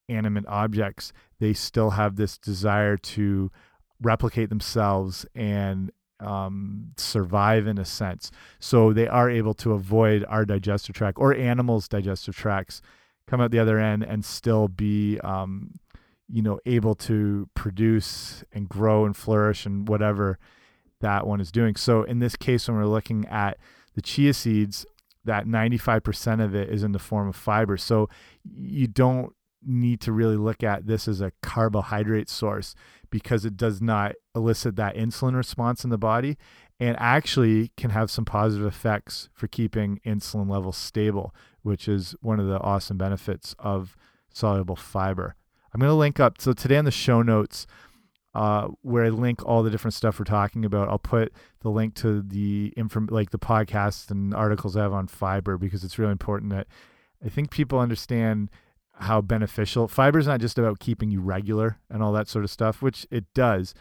animate 0.08 0.46
objects, 0.48 1.12
they 1.40 1.54
still 1.54 1.92
have 1.92 2.16
this 2.16 2.38
desire 2.38 2.98
to 2.98 3.52
replicate 4.02 4.50
themselves 4.50 5.26
and 5.34 5.92
um, 6.20 6.92
survive 6.98 7.66
in 7.66 7.78
a 7.78 7.86
sense. 7.86 8.32
So 8.60 8.94
they 8.94 9.08
are 9.08 9.30
able 9.30 9.54
to 9.56 9.74
avoid 9.74 10.26
our 10.28 10.46
digestive 10.46 10.96
tract 10.96 11.18
or 11.18 11.34
animals' 11.34 11.88
digestive 11.88 12.36
tracts, 12.36 12.82
come 13.30 13.40
out 13.40 13.52
the 13.52 13.60
other 13.60 13.78
end 13.78 14.04
and 14.04 14.26
still 14.26 14.68
be, 14.68 15.20
um, 15.20 15.80
you 16.28 16.42
know, 16.42 16.60
able 16.66 16.96
to 16.96 17.48
produce 17.54 18.44
and 18.52 18.68
grow 18.68 19.06
and 19.06 19.16
flourish 19.16 19.66
and 19.66 19.88
whatever 19.88 20.40
that 21.02 21.28
one 21.28 21.40
is 21.40 21.52
doing. 21.52 21.76
So 21.76 22.04
in 22.04 22.20
this 22.20 22.36
case, 22.36 22.68
when 22.68 22.78
we're 22.78 22.86
looking 22.86 23.26
at 23.28 23.58
the 23.94 24.02
chia 24.02 24.34
seeds, 24.34 24.86
that 25.26 25.46
95% 25.46 26.44
of 26.44 26.56
it 26.56 26.70
is 26.70 26.84
in 26.84 26.92
the 26.92 27.00
form 27.00 27.28
of 27.28 27.36
fiber. 27.36 27.78
So 27.78 28.10
you 28.44 28.88
don't 28.88 29.34
need 29.64 30.02
to 30.02 30.12
really 30.12 30.38
look 30.38 30.64
at 30.64 30.88
this 30.88 31.08
as 31.08 31.22
a 31.22 31.32
carbohydrate 31.44 32.30
source 32.30 32.74
because 33.10 33.46
it 33.46 33.58
does 33.58 33.82
not 33.82 34.14
elicit 34.36 34.76
that 34.78 34.96
insulin 34.96 35.36
response 35.36 35.84
in 35.84 35.90
the 35.90 35.98
body 35.98 36.38
and 36.80 36.96
actually 37.00 37.72
can 37.76 37.90
have 37.90 38.10
some 38.10 38.26
positive 38.26 38.66
effects 38.66 39.30
for 39.34 39.48
keeping 39.48 40.00
insulin 40.06 40.50
levels 40.50 40.78
stable, 40.78 41.36
which 41.62 41.88
is 41.88 42.16
one 42.22 42.40
of 42.40 42.48
the 42.48 42.60
awesome 42.60 42.98
benefits 42.98 43.56
of 43.60 43.98
soluble 44.34 44.76
fiber. 44.76 45.36
I'm 45.74 45.80
going 45.80 45.90
to 45.90 45.96
link 45.96 46.20
up. 46.20 46.40
So 46.40 46.54
today 46.54 46.78
on 46.78 46.86
the 46.86 46.92
show 46.92 47.22
notes, 47.22 47.68
uh, 48.34 48.68
where 48.82 49.06
I 49.06 49.10
link 49.10 49.46
all 49.46 49.64
the 49.64 49.70
different 49.70 49.94
stuff 49.94 50.20
we're 50.20 50.26
talking 50.26 50.64
about, 50.64 50.88
I'll 50.88 51.00
put 51.00 51.34
the 51.62 51.70
link 51.70 51.96
to 51.96 52.22
the 52.22 52.74
inform 52.78 53.08
like 53.12 53.32
the 53.32 53.40
podcasts 53.40 54.10
and 54.10 54.34
articles 54.34 54.78
I 54.78 54.84
have 54.84 54.94
on 54.94 55.08
fiber 55.08 55.58
because 55.58 55.84
it's 55.84 56.00
really 56.00 56.12
important 56.12 56.52
that 56.52 56.68
I 57.26 57.30
think 57.30 57.52
people 57.52 57.80
understand 57.80 58.50
how 58.94 59.22
beneficial 59.22 59.88
fiber 59.88 60.20
is 60.20 60.28
not 60.28 60.42
just 60.42 60.60
about 60.60 60.80
keeping 60.80 61.10
you 61.10 61.22
regular 61.22 61.80
and 61.90 62.04
all 62.04 62.12
that 62.14 62.28
sort 62.28 62.44
of 62.44 62.52
stuff, 62.52 62.82
which 62.82 63.08
it 63.10 63.26
does, 63.34 63.74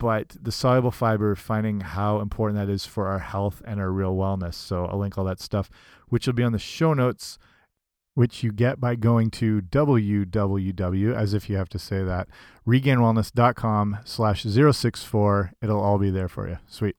but 0.00 0.34
the 0.40 0.50
soluble 0.50 0.90
fiber, 0.90 1.36
finding 1.36 1.82
how 1.82 2.20
important 2.20 2.58
that 2.58 2.72
is 2.72 2.86
for 2.86 3.06
our 3.06 3.18
health 3.18 3.60
and 3.66 3.78
our 3.78 3.90
real 3.90 4.16
wellness. 4.16 4.54
So 4.54 4.86
I'll 4.86 4.98
link 4.98 5.18
all 5.18 5.24
that 5.24 5.40
stuff, 5.40 5.68
which 6.08 6.26
will 6.26 6.32
be 6.32 6.42
on 6.42 6.52
the 6.52 6.58
show 6.58 6.94
notes, 6.94 7.38
which 8.14 8.42
you 8.42 8.50
get 8.50 8.80
by 8.80 8.94
going 8.94 9.30
to 9.32 9.60
www, 9.60 11.14
as 11.14 11.34
if 11.34 11.50
you 11.50 11.56
have 11.56 11.68
to 11.68 11.78
say 11.78 12.02
that, 12.02 12.28
regainedwellness.com 12.66 13.98
slash 14.06 14.42
064. 14.42 15.52
It'll 15.60 15.80
all 15.80 15.98
be 15.98 16.10
there 16.10 16.28
for 16.28 16.48
you. 16.48 16.56
Sweet. 16.66 16.96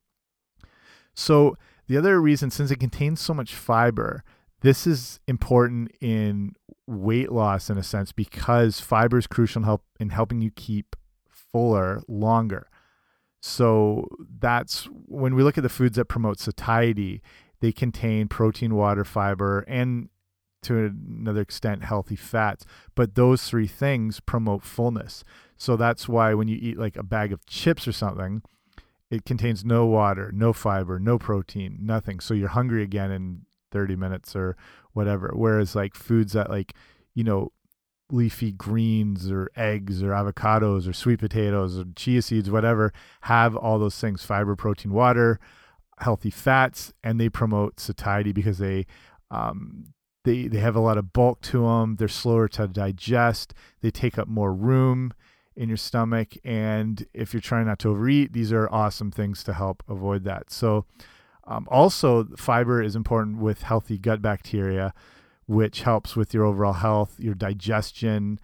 So 1.15 1.58
the 1.88 1.98
other 1.98 2.22
reason, 2.22 2.51
since 2.51 2.70
it 2.70 2.79
contains 2.79 3.20
so 3.20 3.34
much 3.34 3.55
fiber, 3.55 4.24
this 4.62 4.86
is 4.86 5.20
important 5.27 5.91
in 6.00 6.53
weight 6.86 7.31
loss 7.31 7.67
in 7.72 7.79
a 7.79 7.84
sense 7.84 8.12
because 8.12 8.79
fiber 8.79 9.17
is 9.17 9.25
crucial 9.25 9.62
in, 9.62 9.63
help, 9.63 9.84
in 10.00 10.10
helping 10.10 10.39
you 10.39 10.51
keep 10.51 10.96
fuller 11.51 12.03
longer. 12.08 12.67
So 13.41 14.07
that's 14.39 14.86
when 15.07 15.36
we 15.36 15.43
look 15.43 15.57
at 15.57 15.63
the 15.63 15.69
foods 15.69 15.98
that 15.98 16.05
promote 16.05 16.39
satiety, 16.39 17.21
they 17.60 17.71
contain 17.71 18.27
protein, 18.27 18.75
water, 18.75 19.03
fiber, 19.03 19.62
and 19.67 20.10
to 20.62 20.93
another 21.07 21.41
extent, 21.41 21.83
healthy 21.83 22.15
fats. 22.15 22.65
But 22.95 23.15
those 23.15 23.50
three 23.50 23.67
things 23.67 24.19
promote 24.19 24.63
fullness. 24.63 25.24
So 25.57 25.75
that's 25.75 26.07
why 26.07 26.36
when 26.36 26.48
you 26.48 26.57
eat 26.62 26.77
like 26.77 26.95
a 26.95 27.03
bag 27.03 27.33
of 27.33 27.45
chips 27.48 27.88
or 27.88 27.91
something, 27.91 28.43
it 29.10 29.25
contains 29.25 29.65
no 29.65 29.86
water, 29.86 30.31
no 30.33 30.53
fiber, 30.53 31.00
no 31.00 31.17
protein, 31.17 31.79
nothing. 31.81 32.19
So 32.19 32.33
you're 32.33 32.50
hungry 32.50 32.83
again 32.83 33.12
in 33.12 33.41
30 33.71 33.95
minutes 33.95 34.36
or 34.36 34.55
whatever. 34.93 35.31
Whereas 35.33 35.75
like 35.75 35.95
foods 35.95 36.33
that 36.33 36.50
like, 36.50 36.74
you 37.15 37.24
know, 37.24 37.51
leafy 38.11 38.51
greens 38.51 39.31
or 39.31 39.49
eggs 39.55 40.03
or 40.03 40.09
avocados 40.09 40.87
or 40.87 40.93
sweet 40.93 41.19
potatoes 41.19 41.77
or 41.77 41.85
chia 41.95 42.21
seeds, 42.21 42.49
whatever, 42.49 42.93
have 43.21 43.55
all 43.55 43.79
those 43.79 43.99
things 43.99 44.23
fiber, 44.23 44.55
protein, 44.55 44.91
water, 44.91 45.39
healthy 45.99 46.29
fats, 46.29 46.93
and 47.03 47.19
they 47.19 47.29
promote 47.29 47.79
satiety 47.79 48.31
because 48.31 48.57
they, 48.57 48.85
um, 49.29 49.85
they, 50.23 50.47
they 50.47 50.59
have 50.59 50.75
a 50.75 50.81
lot 50.81 50.97
of 50.97 51.13
bulk 51.13 51.41
to 51.41 51.63
them. 51.63 51.95
They're 51.95 52.07
slower 52.07 52.47
to 52.49 52.67
digest. 52.67 53.53
They 53.81 53.91
take 53.91 54.17
up 54.17 54.27
more 54.27 54.53
room 54.53 55.13
in 55.55 55.67
your 55.67 55.77
stomach. 55.77 56.35
And 56.43 57.05
if 57.13 57.33
you're 57.33 57.41
trying 57.41 57.65
not 57.65 57.79
to 57.79 57.89
overeat, 57.89 58.33
these 58.33 58.51
are 58.51 58.69
awesome 58.71 59.11
things 59.11 59.43
to 59.45 59.53
help 59.53 59.83
avoid 59.87 60.23
that. 60.23 60.51
So, 60.51 60.85
um, 61.45 61.67
also, 61.71 62.25
fiber 62.37 62.81
is 62.81 62.95
important 62.95 63.37
with 63.37 63.63
healthy 63.63 63.97
gut 63.97 64.21
bacteria, 64.21 64.93
which 65.48 65.81
helps 65.81 66.15
with 66.15 66.33
your 66.33 66.45
overall 66.45 66.74
health, 66.74 67.19
your 67.19 67.33
digestion, 67.33 68.39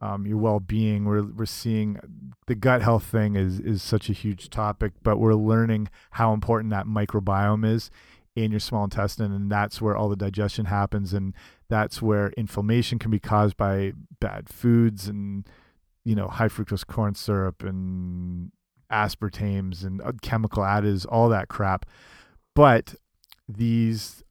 um, 0.00 0.26
your 0.26 0.38
well-being. 0.38 1.04
We're 1.04 1.22
we're 1.22 1.46
seeing 1.46 1.98
the 2.46 2.54
gut 2.54 2.82
health 2.82 3.04
thing 3.04 3.36
is 3.36 3.60
is 3.60 3.82
such 3.82 4.08
a 4.08 4.12
huge 4.12 4.50
topic, 4.50 4.92
but 5.02 5.18
we're 5.18 5.34
learning 5.34 5.88
how 6.12 6.32
important 6.32 6.70
that 6.70 6.86
microbiome 6.86 7.64
is 7.66 7.90
in 8.34 8.50
your 8.50 8.60
small 8.60 8.84
intestine, 8.84 9.32
and 9.32 9.50
that's 9.50 9.80
where 9.80 9.96
all 9.96 10.08
the 10.08 10.16
digestion 10.16 10.66
happens, 10.66 11.12
and 11.12 11.34
that's 11.68 12.02
where 12.02 12.32
inflammation 12.36 12.98
can 12.98 13.10
be 13.10 13.20
caused 13.20 13.56
by 13.56 13.92
bad 14.20 14.48
foods 14.48 15.08
and 15.08 15.48
you 16.04 16.14
know 16.14 16.28
high 16.28 16.48
fructose 16.48 16.86
corn 16.86 17.14
syrup 17.14 17.62
and 17.62 18.50
aspartames 18.90 19.84
and 19.84 20.02
chemical 20.20 20.62
additives, 20.62 21.06
all 21.08 21.28
that 21.30 21.48
crap 21.48 21.86
but 22.54 22.94
these 23.48 24.22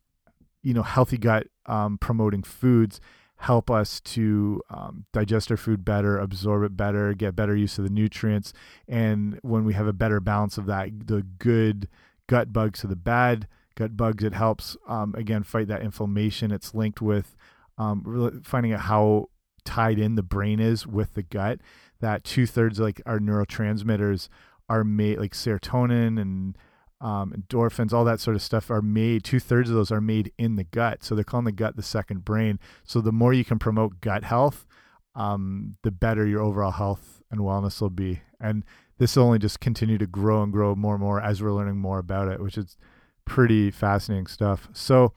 you 0.63 0.74
know 0.74 0.84
healthy 0.84 1.18
gut 1.18 1.48
um, 1.65 1.98
promoting 1.98 2.44
foods 2.44 3.00
help 3.41 3.72
us 3.72 4.00
to 4.01 4.62
um, 4.70 5.06
digest 5.12 5.50
our 5.50 5.58
food 5.58 5.84
better 5.84 6.18
absorb 6.20 6.63
it 6.63 6.77
better 6.77 7.13
get 7.15 7.36
better 7.36 7.56
use 7.56 7.77
of 7.80 7.84
the 7.84 7.89
nutrients. 7.89 8.53
And 8.88 9.39
when 9.41 9.65
we 9.65 9.74
have 9.74 9.88
a 9.88 9.94
better 9.94 10.20
balance 10.20 10.60
of 10.60 10.68
that 10.68 11.08
the 11.08 11.24
good 11.39 11.88
gut 12.27 12.53
bugs 12.53 12.82
to 12.82 12.88
the 12.88 12.96
bad 12.96 13.48
gut 13.75 13.98
bugs 13.98 14.24
it 14.24 14.34
helps 14.34 14.77
um, 14.88 15.15
again 15.18 15.41
fight 15.44 15.68
that 15.70 15.82
inflammation. 15.82 16.51
It's 16.51 16.75
linked 16.75 17.01
with 17.01 17.36
um, 17.80 18.41
finding 18.44 18.74
out 18.74 18.82
how 18.82 19.30
tied 19.65 19.98
in 19.98 20.15
the 20.15 20.24
brain 20.24 20.60
is 20.60 20.86
with 20.86 21.15
the 21.15 21.24
gut 21.24 21.60
that 22.00 22.24
two-thirds 22.24 22.80
like 22.80 23.01
our 23.06 23.20
neurotransmitters 23.20 24.27
are 24.70 24.84
made 24.84 25.18
like 25.18 25.34
serotonin 25.34 26.22
and 26.22 26.58
um, 27.01 27.34
endorphins, 27.36 27.91
all 27.91 28.05
that 28.05 28.20
sort 28.20 28.36
of 28.36 28.41
stuff 28.41 28.70
are 28.70 28.81
made. 28.81 29.24
Two 29.24 29.39
thirds 29.39 29.70
of 29.70 29.75
those 29.75 29.91
are 29.91 30.00
made 30.00 30.31
in 30.38 30.55
the 30.55 30.63
gut. 30.63 31.03
So 31.03 31.15
they're 31.15 31.24
calling 31.24 31.46
the 31.46 31.51
gut 31.51 31.75
the 31.75 31.84
second 31.84 32.24
brain. 32.24 32.60
So 32.84 33.01
the 33.01 33.12
more 33.12 33.34
you 33.34 33.43
can 33.43 33.60
promote 33.60 34.01
gut 34.01 34.24
health, 34.24 34.67
um, 35.15 35.77
the 35.81 35.91
better 35.91 36.25
your 36.25 36.41
overall 36.41 36.72
health 36.72 37.24
and 37.31 37.41
wellness 37.41 37.81
will 37.81 37.89
be. 37.89 38.22
And 38.39 38.63
this 39.00 39.15
will 39.15 39.24
only 39.24 39.39
just 39.39 39.60
continue 39.60 39.98
to 39.98 40.05
grow 40.05 40.43
and 40.43 40.53
grow 40.53 40.75
more 40.75 40.93
and 40.93 41.03
more 41.03 41.20
as 41.20 41.41
we're 41.41 41.51
learning 41.51 41.77
more 41.77 41.98
about 41.98 42.27
it, 42.27 42.39
which 42.39 42.58
is 42.58 42.77
pretty 43.25 43.72
fascinating 43.72 44.27
stuff. 44.27 44.70
So 44.74 45.13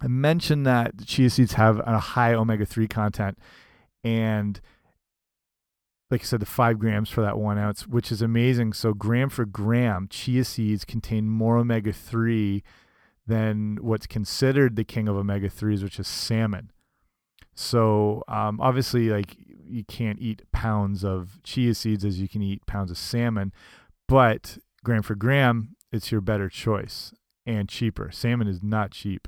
I 0.00 0.08
mentioned 0.08 0.66
that 0.66 1.06
chia 1.06 1.30
seeds 1.30 1.52
have 1.52 1.80
a 1.86 1.98
high 1.98 2.34
omega 2.34 2.66
3 2.66 2.88
content 2.88 3.38
and 4.02 4.60
like 6.10 6.22
I 6.22 6.24
said, 6.24 6.40
the 6.40 6.46
five 6.46 6.78
grams 6.78 7.10
for 7.10 7.20
that 7.22 7.38
one 7.38 7.58
ounce, 7.58 7.86
which 7.86 8.12
is 8.12 8.22
amazing. 8.22 8.72
So, 8.74 8.92
gram 8.92 9.28
for 9.28 9.44
gram, 9.44 10.06
chia 10.08 10.44
seeds 10.44 10.84
contain 10.84 11.28
more 11.28 11.58
omega 11.58 11.92
3 11.92 12.62
than 13.26 13.78
what's 13.80 14.06
considered 14.06 14.76
the 14.76 14.84
king 14.84 15.08
of 15.08 15.16
omega 15.16 15.48
3s, 15.48 15.82
which 15.82 15.98
is 15.98 16.06
salmon. 16.06 16.70
So, 17.54 18.22
um, 18.28 18.60
obviously, 18.60 19.08
like 19.08 19.36
you 19.68 19.84
can't 19.84 20.20
eat 20.20 20.42
pounds 20.52 21.04
of 21.04 21.42
chia 21.42 21.74
seeds 21.74 22.04
as 22.04 22.20
you 22.20 22.28
can 22.28 22.42
eat 22.42 22.64
pounds 22.66 22.90
of 22.90 22.98
salmon, 22.98 23.52
but 24.06 24.58
gram 24.84 25.02
for 25.02 25.16
gram, 25.16 25.74
it's 25.90 26.12
your 26.12 26.20
better 26.20 26.48
choice 26.48 27.12
and 27.44 27.68
cheaper. 27.68 28.10
Salmon 28.12 28.46
is 28.46 28.62
not 28.62 28.92
cheap, 28.92 29.26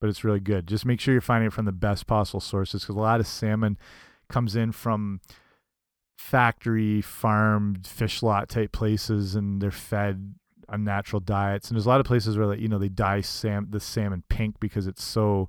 but 0.00 0.08
it's 0.08 0.22
really 0.22 0.40
good. 0.40 0.68
Just 0.68 0.86
make 0.86 1.00
sure 1.00 1.12
you're 1.12 1.20
finding 1.20 1.48
it 1.48 1.52
from 1.52 1.64
the 1.64 1.72
best 1.72 2.06
possible 2.06 2.40
sources 2.40 2.82
because 2.82 2.96
a 2.96 3.00
lot 3.00 3.18
of 3.18 3.26
salmon 3.26 3.78
comes 4.28 4.54
in 4.54 4.70
from 4.72 5.20
factory 6.20 7.00
farmed 7.00 7.86
fish 7.86 8.22
lot 8.22 8.48
type 8.48 8.72
places 8.72 9.34
and 9.34 9.60
they're 9.60 9.70
fed 9.70 10.34
unnatural 10.68 11.18
diets 11.18 11.68
and 11.68 11.76
there's 11.76 11.86
a 11.86 11.88
lot 11.88 11.98
of 11.98 12.06
places 12.06 12.36
where 12.36 12.46
like, 12.46 12.60
you 12.60 12.68
know 12.68 12.78
they 12.78 12.88
dye 12.88 13.20
sam 13.20 13.66
the 13.70 13.80
salmon 13.80 14.22
pink 14.28 14.60
because 14.60 14.86
it's 14.86 15.02
so 15.02 15.48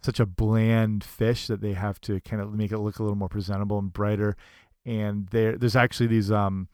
such 0.00 0.20
a 0.20 0.26
bland 0.26 1.02
fish 1.02 1.46
that 1.46 1.60
they 1.60 1.72
have 1.72 2.00
to 2.00 2.20
kind 2.20 2.40
of 2.40 2.52
make 2.52 2.72
it 2.72 2.78
look 2.78 2.98
a 2.98 3.02
little 3.02 3.16
more 3.16 3.28
presentable 3.28 3.78
and 3.78 3.92
brighter. 3.92 4.36
And 4.84 5.28
there 5.28 5.56
there's 5.56 5.76
actually 5.76 6.06
these 6.06 6.30
um 6.30 6.68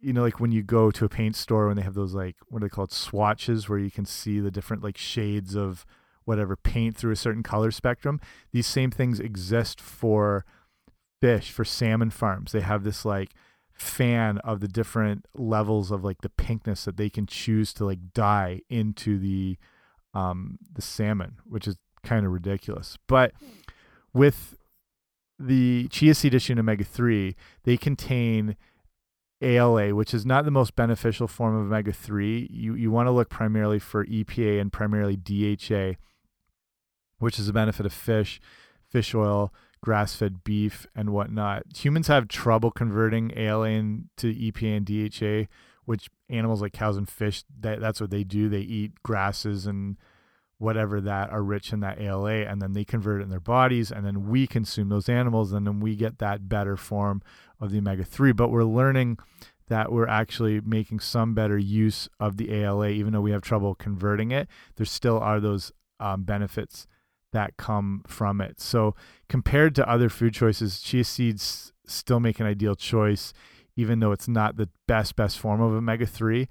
you 0.00 0.12
know 0.12 0.22
like 0.22 0.40
when 0.40 0.52
you 0.52 0.62
go 0.62 0.90
to 0.90 1.04
a 1.04 1.08
paint 1.08 1.36
store 1.36 1.66
when 1.66 1.76
they 1.76 1.82
have 1.82 1.94
those 1.94 2.14
like 2.14 2.36
what 2.48 2.62
are 2.62 2.66
they 2.66 2.70
called 2.70 2.92
swatches 2.92 3.68
where 3.68 3.78
you 3.78 3.90
can 3.90 4.04
see 4.04 4.40
the 4.40 4.50
different 4.50 4.82
like 4.82 4.96
shades 4.96 5.54
of 5.54 5.84
whatever 6.24 6.56
paint 6.56 6.96
through 6.96 7.12
a 7.12 7.16
certain 7.16 7.42
color 7.42 7.70
spectrum. 7.70 8.20
These 8.52 8.66
same 8.66 8.90
things 8.90 9.20
exist 9.20 9.80
for 9.80 10.44
fish 11.20 11.50
for 11.50 11.64
salmon 11.64 12.10
farms. 12.10 12.52
They 12.52 12.60
have 12.60 12.84
this 12.84 13.04
like 13.04 13.34
fan 13.72 14.38
of 14.38 14.60
the 14.60 14.68
different 14.68 15.26
levels 15.34 15.90
of 15.90 16.04
like 16.04 16.20
the 16.20 16.28
pinkness 16.28 16.84
that 16.84 16.96
they 16.96 17.08
can 17.08 17.26
choose 17.26 17.72
to 17.74 17.84
like 17.84 18.12
dye 18.12 18.60
into 18.68 19.18
the 19.18 19.56
um 20.14 20.58
the 20.72 20.82
salmon, 20.82 21.36
which 21.44 21.66
is 21.66 21.76
kind 22.02 22.26
of 22.26 22.32
ridiculous. 22.32 22.96
But 23.06 23.32
with 24.12 24.56
the 25.38 25.88
chia 25.88 26.14
seed 26.14 26.34
issue 26.34 26.52
in 26.52 26.58
omega 26.58 26.84
3, 26.84 27.34
they 27.64 27.76
contain 27.76 28.56
ALA, 29.42 29.94
which 29.94 30.12
is 30.12 30.26
not 30.26 30.44
the 30.44 30.50
most 30.50 30.76
beneficial 30.76 31.26
form 31.26 31.54
of 31.56 31.66
omega 31.66 31.92
3. 31.92 32.48
You 32.50 32.74
you 32.74 32.90
want 32.90 33.06
to 33.06 33.12
look 33.12 33.30
primarily 33.30 33.78
for 33.78 34.04
EPA 34.04 34.60
and 34.60 34.72
primarily 34.72 35.16
DHA, 35.16 35.98
which 37.18 37.38
is 37.38 37.48
a 37.48 37.52
benefit 37.52 37.86
of 37.86 37.92
fish, 37.92 38.40
fish 38.90 39.14
oil, 39.14 39.52
grass 39.82 40.14
fed 40.14 40.44
beef 40.44 40.86
and 40.94 41.10
whatnot. 41.10 41.62
Humans 41.76 42.08
have 42.08 42.28
trouble 42.28 42.70
converting 42.70 43.32
ALA 43.36 43.68
into 43.68 44.32
EPA 44.34 44.76
and 44.76 44.86
DHA, 45.46 45.50
which 45.84 46.08
animals 46.28 46.62
like 46.62 46.72
cows 46.72 46.96
and 46.96 47.08
fish, 47.08 47.44
that, 47.60 47.80
that's 47.80 48.00
what 48.00 48.10
they 48.10 48.24
do. 48.24 48.48
They 48.48 48.60
eat 48.60 49.02
grasses 49.02 49.66
and 49.66 49.96
whatever 50.58 51.00
that 51.00 51.30
are 51.30 51.42
rich 51.42 51.72
in 51.72 51.80
that 51.80 51.98
ALA, 51.98 52.42
and 52.42 52.60
then 52.60 52.74
they 52.74 52.84
convert 52.84 53.20
it 53.20 53.24
in 53.24 53.30
their 53.30 53.40
bodies, 53.40 53.90
and 53.90 54.04
then 54.04 54.28
we 54.28 54.46
consume 54.46 54.90
those 54.90 55.08
animals, 55.08 55.52
and 55.52 55.66
then 55.66 55.80
we 55.80 55.96
get 55.96 56.18
that 56.18 56.50
better 56.50 56.76
form 56.76 57.22
of 57.58 57.70
the 57.70 57.78
omega 57.78 58.04
3. 58.04 58.32
But 58.32 58.50
we're 58.50 58.64
learning 58.64 59.18
that 59.68 59.90
we're 59.90 60.06
actually 60.06 60.60
making 60.60 61.00
some 61.00 61.32
better 61.32 61.56
use 61.56 62.08
of 62.18 62.36
the 62.36 62.52
ALA, 62.52 62.88
even 62.88 63.14
though 63.14 63.20
we 63.22 63.30
have 63.30 63.40
trouble 63.40 63.74
converting 63.74 64.32
it. 64.32 64.48
There 64.76 64.84
still 64.84 65.18
are 65.18 65.40
those 65.40 65.72
um, 65.98 66.24
benefits 66.24 66.86
that 67.32 67.56
come 67.56 68.02
from 68.06 68.40
it. 68.40 68.60
So 68.60 68.94
compared 69.28 69.74
to 69.76 69.88
other 69.88 70.08
food 70.08 70.34
choices, 70.34 70.80
chia 70.80 71.04
seeds 71.04 71.72
still 71.86 72.20
make 72.20 72.40
an 72.40 72.46
ideal 72.46 72.74
choice, 72.74 73.32
even 73.76 74.00
though 74.00 74.12
it's 74.12 74.28
not 74.28 74.56
the 74.56 74.68
best 74.86 75.16
best 75.16 75.38
form 75.38 75.60
of 75.60 75.72
omega 75.72 76.06
three. 76.06 76.48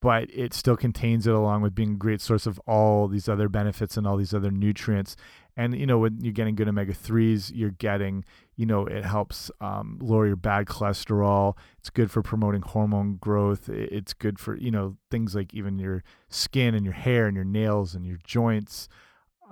But 0.00 0.28
it 0.32 0.54
still 0.54 0.76
contains 0.76 1.26
it 1.26 1.34
along 1.34 1.62
with 1.62 1.74
being 1.74 1.94
a 1.94 1.96
great 1.96 2.20
source 2.20 2.46
of 2.46 2.60
all 2.68 3.08
these 3.08 3.28
other 3.28 3.48
benefits 3.48 3.96
and 3.96 4.06
all 4.06 4.16
these 4.16 4.32
other 4.32 4.52
nutrients. 4.52 5.16
And 5.56 5.76
you 5.76 5.86
know, 5.86 5.98
when 5.98 6.20
you're 6.20 6.32
getting 6.32 6.54
good 6.54 6.68
omega 6.68 6.94
threes, 6.94 7.50
you're 7.50 7.72
getting, 7.72 8.24
you 8.54 8.64
know, 8.64 8.86
it 8.86 9.04
helps 9.04 9.50
um, 9.60 9.98
lower 10.00 10.28
your 10.28 10.36
bad 10.36 10.66
cholesterol. 10.66 11.56
It's 11.80 11.90
good 11.90 12.12
for 12.12 12.22
promoting 12.22 12.62
hormone 12.62 13.16
growth. 13.16 13.68
It's 13.68 14.14
good 14.14 14.38
for 14.38 14.56
you 14.56 14.70
know 14.70 14.96
things 15.10 15.34
like 15.34 15.52
even 15.52 15.80
your 15.80 16.04
skin 16.28 16.76
and 16.76 16.84
your 16.84 16.94
hair 16.94 17.26
and 17.26 17.34
your 17.34 17.44
nails 17.44 17.96
and 17.96 18.06
your 18.06 18.18
joints 18.22 18.88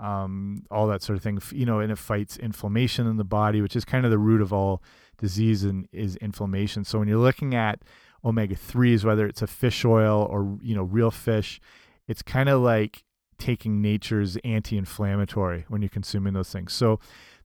um, 0.00 0.64
all 0.70 0.86
that 0.88 1.02
sort 1.02 1.16
of 1.16 1.22
thing. 1.22 1.40
You 1.52 1.66
know, 1.66 1.80
and 1.80 1.90
it 1.92 1.98
fights 1.98 2.36
inflammation 2.36 3.06
in 3.06 3.16
the 3.16 3.24
body, 3.24 3.60
which 3.60 3.76
is 3.76 3.84
kind 3.84 4.04
of 4.04 4.10
the 4.10 4.18
root 4.18 4.40
of 4.40 4.52
all 4.52 4.82
disease 5.18 5.64
and 5.64 5.88
is 5.92 6.16
inflammation. 6.16 6.84
So 6.84 6.98
when 6.98 7.08
you're 7.08 7.18
looking 7.18 7.54
at 7.54 7.80
omega 8.24 8.56
threes, 8.56 9.04
whether 9.04 9.26
it's 9.26 9.42
a 9.42 9.46
fish 9.46 9.84
oil 9.84 10.26
or 10.30 10.58
you 10.62 10.74
know 10.74 10.82
real 10.82 11.10
fish, 11.10 11.60
it's 12.08 12.22
kind 12.22 12.48
of 12.48 12.60
like 12.60 13.04
taking 13.38 13.82
nature's 13.82 14.36
anti-inflammatory 14.44 15.66
when 15.68 15.82
you're 15.82 15.88
consuming 15.88 16.32
those 16.32 16.50
things. 16.50 16.72
So 16.72 16.98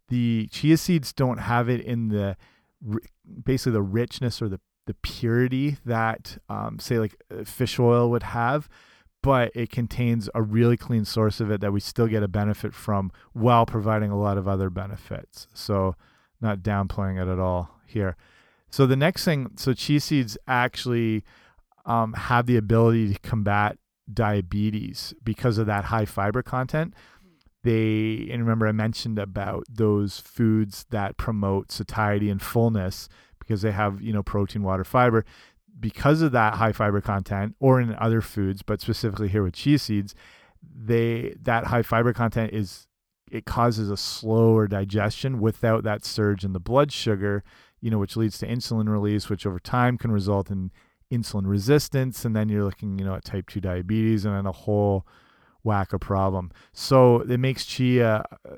the 0.07 0.47
chia 0.51 0.77
seeds 0.77 1.13
don't 1.13 1.39
have 1.39 1.69
it 1.69 1.81
in 1.81 2.09
the 2.09 2.37
basically 3.43 3.73
the 3.73 3.81
richness 3.81 4.41
or 4.41 4.49
the 4.49 4.59
the 4.87 4.93
purity 4.95 5.77
that 5.85 6.37
um, 6.49 6.79
say 6.79 6.97
like 6.97 7.15
uh, 7.31 7.43
fish 7.43 7.79
oil 7.79 8.09
would 8.09 8.23
have 8.23 8.67
but 9.21 9.51
it 9.55 9.69
contains 9.69 10.29
a 10.33 10.41
really 10.41 10.77
clean 10.77 11.05
source 11.05 11.39
of 11.39 11.51
it 11.51 11.61
that 11.61 11.71
we 11.71 11.79
still 11.79 12.07
get 12.07 12.23
a 12.23 12.27
benefit 12.27 12.73
from 12.73 13.11
while 13.33 13.65
providing 13.65 14.11
a 14.11 14.19
lot 14.19 14.37
of 14.37 14.47
other 14.47 14.69
benefits. 14.69 15.47
So, 15.53 15.95
not 16.39 16.59
downplaying 16.59 17.21
it 17.21 17.31
at 17.31 17.39
all 17.39 17.79
here. 17.85 18.15
So, 18.69 18.85
the 18.85 18.95
next 18.95 19.25
thing 19.25 19.51
so, 19.55 19.73
chia 19.73 19.99
seeds 19.99 20.37
actually 20.47 21.23
um, 21.85 22.13
have 22.13 22.45
the 22.45 22.57
ability 22.57 23.13
to 23.13 23.19
combat 23.19 23.77
diabetes 24.11 25.13
because 25.23 25.57
of 25.57 25.67
that 25.67 25.85
high 25.85 26.05
fiber 26.05 26.41
content. 26.41 26.93
They, 27.63 28.27
and 28.31 28.41
remember, 28.41 28.67
I 28.67 28.71
mentioned 28.71 29.19
about 29.19 29.65
those 29.69 30.19
foods 30.19 30.87
that 30.89 31.17
promote 31.17 31.71
satiety 31.71 32.29
and 32.29 32.41
fullness 32.41 33.07
because 33.37 33.61
they 33.61 33.71
have, 33.71 34.01
you 34.01 34.13
know, 34.13 34.23
protein, 34.23 34.63
water, 34.63 34.83
fiber 34.83 35.25
because 35.79 36.21
of 36.21 36.31
that 36.31 36.55
high 36.55 36.71
fiber 36.71 37.01
content 37.01 37.55
or 37.59 37.81
in 37.81 37.95
other 37.95 38.21
foods, 38.21 38.61
but 38.61 38.81
specifically 38.81 39.27
here 39.27 39.43
with 39.43 39.53
chia 39.53 39.79
seeds, 39.79 40.15
they 40.61 41.35
that 41.41 41.65
high 41.65 41.81
fiber 41.81 42.13
content 42.13 42.53
is 42.53 42.87
it 43.31 43.45
causes 43.45 43.89
a 43.89 43.97
slower 43.97 44.67
digestion 44.67 45.39
without 45.39 45.83
that 45.83 46.03
surge 46.03 46.43
in 46.43 46.53
the 46.53 46.59
blood 46.59 46.91
sugar, 46.91 47.43
you 47.79 47.89
know, 47.89 47.97
which 47.97 48.17
leads 48.17 48.37
to 48.39 48.47
insulin 48.47 48.89
release, 48.89 49.29
which 49.29 49.45
over 49.45 49.59
time 49.59 49.97
can 49.97 50.11
result 50.11 50.51
in 50.51 50.71
insulin 51.11 51.47
resistance, 51.47 52.25
and 52.25 52.35
then 52.35 52.49
you're 52.49 52.63
looking, 52.63 52.99
you 52.99 53.05
know, 53.05 53.15
at 53.15 53.23
type 53.23 53.49
two 53.49 53.61
diabetes 53.61 54.25
and 54.25 54.35
then 54.35 54.45
a 54.45 54.51
whole 54.51 55.07
whack 55.63 55.93
of 55.93 56.01
problem. 56.01 56.51
So 56.73 57.21
it 57.21 57.39
makes 57.39 57.65
chia 57.65 58.25
uh, 58.45 58.55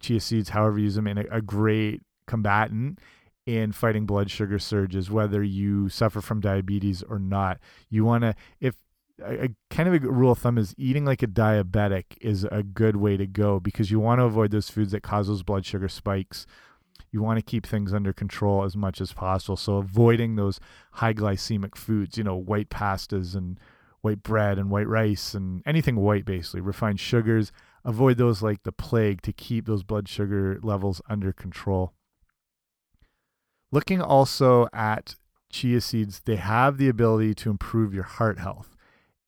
chia 0.00 0.20
seeds, 0.20 0.50
however 0.50 0.78
you 0.78 0.84
use 0.84 0.94
them, 0.94 1.06
in 1.06 1.18
a, 1.18 1.24
a 1.30 1.42
great 1.42 2.02
combatant 2.26 2.98
in 3.46 3.72
fighting 3.72 4.06
blood 4.06 4.30
sugar 4.30 4.58
surges, 4.58 5.10
whether 5.10 5.42
you 5.42 5.88
suffer 5.88 6.20
from 6.20 6.40
diabetes 6.40 7.02
or 7.02 7.18
not. 7.18 7.58
You 7.90 8.04
want 8.04 8.22
to, 8.22 8.34
if 8.60 8.76
a, 9.20 9.44
a, 9.44 9.48
kind 9.70 9.88
of 9.88 10.02
a 10.02 10.06
rule 10.06 10.32
of 10.32 10.38
thumb 10.38 10.58
is 10.58 10.74
eating 10.78 11.04
like 11.04 11.22
a 11.22 11.26
diabetic 11.26 12.04
is 12.20 12.44
a 12.44 12.62
good 12.62 12.96
way 12.96 13.16
to 13.16 13.26
go 13.26 13.60
because 13.60 13.90
you 13.90 14.00
want 14.00 14.20
to 14.20 14.24
avoid 14.24 14.50
those 14.50 14.70
foods 14.70 14.92
that 14.92 15.02
cause 15.02 15.28
those 15.28 15.42
blood 15.42 15.66
sugar 15.66 15.88
spikes. 15.88 16.46
You 17.10 17.22
want 17.22 17.38
to 17.38 17.44
keep 17.44 17.66
things 17.66 17.92
under 17.92 18.12
control 18.12 18.64
as 18.64 18.76
much 18.76 19.00
as 19.00 19.12
possible. 19.12 19.56
So 19.56 19.76
avoiding 19.76 20.36
those 20.36 20.60
high 20.92 21.12
glycemic 21.12 21.76
foods, 21.76 22.16
you 22.16 22.24
know, 22.24 22.36
white 22.36 22.70
pastas 22.70 23.34
and 23.34 23.58
white 24.00 24.22
bread 24.22 24.58
and 24.58 24.70
white 24.70 24.88
rice 24.88 25.34
and 25.34 25.62
anything 25.66 25.96
white 25.96 26.24
basically, 26.24 26.60
refined 26.60 27.00
sugars, 27.00 27.52
avoid 27.84 28.16
those 28.16 28.42
like 28.42 28.62
the 28.62 28.72
plague 28.72 29.20
to 29.22 29.32
keep 29.32 29.66
those 29.66 29.82
blood 29.82 30.08
sugar 30.08 30.58
levels 30.62 31.02
under 31.08 31.32
control. 31.32 31.92
Looking 33.72 34.02
also 34.02 34.68
at 34.72 35.16
chia 35.50 35.80
seeds, 35.80 36.20
they 36.24 36.36
have 36.36 36.76
the 36.76 36.88
ability 36.88 37.34
to 37.36 37.50
improve 37.50 37.92
your 37.92 38.04
heart 38.04 38.38
health. 38.38 38.76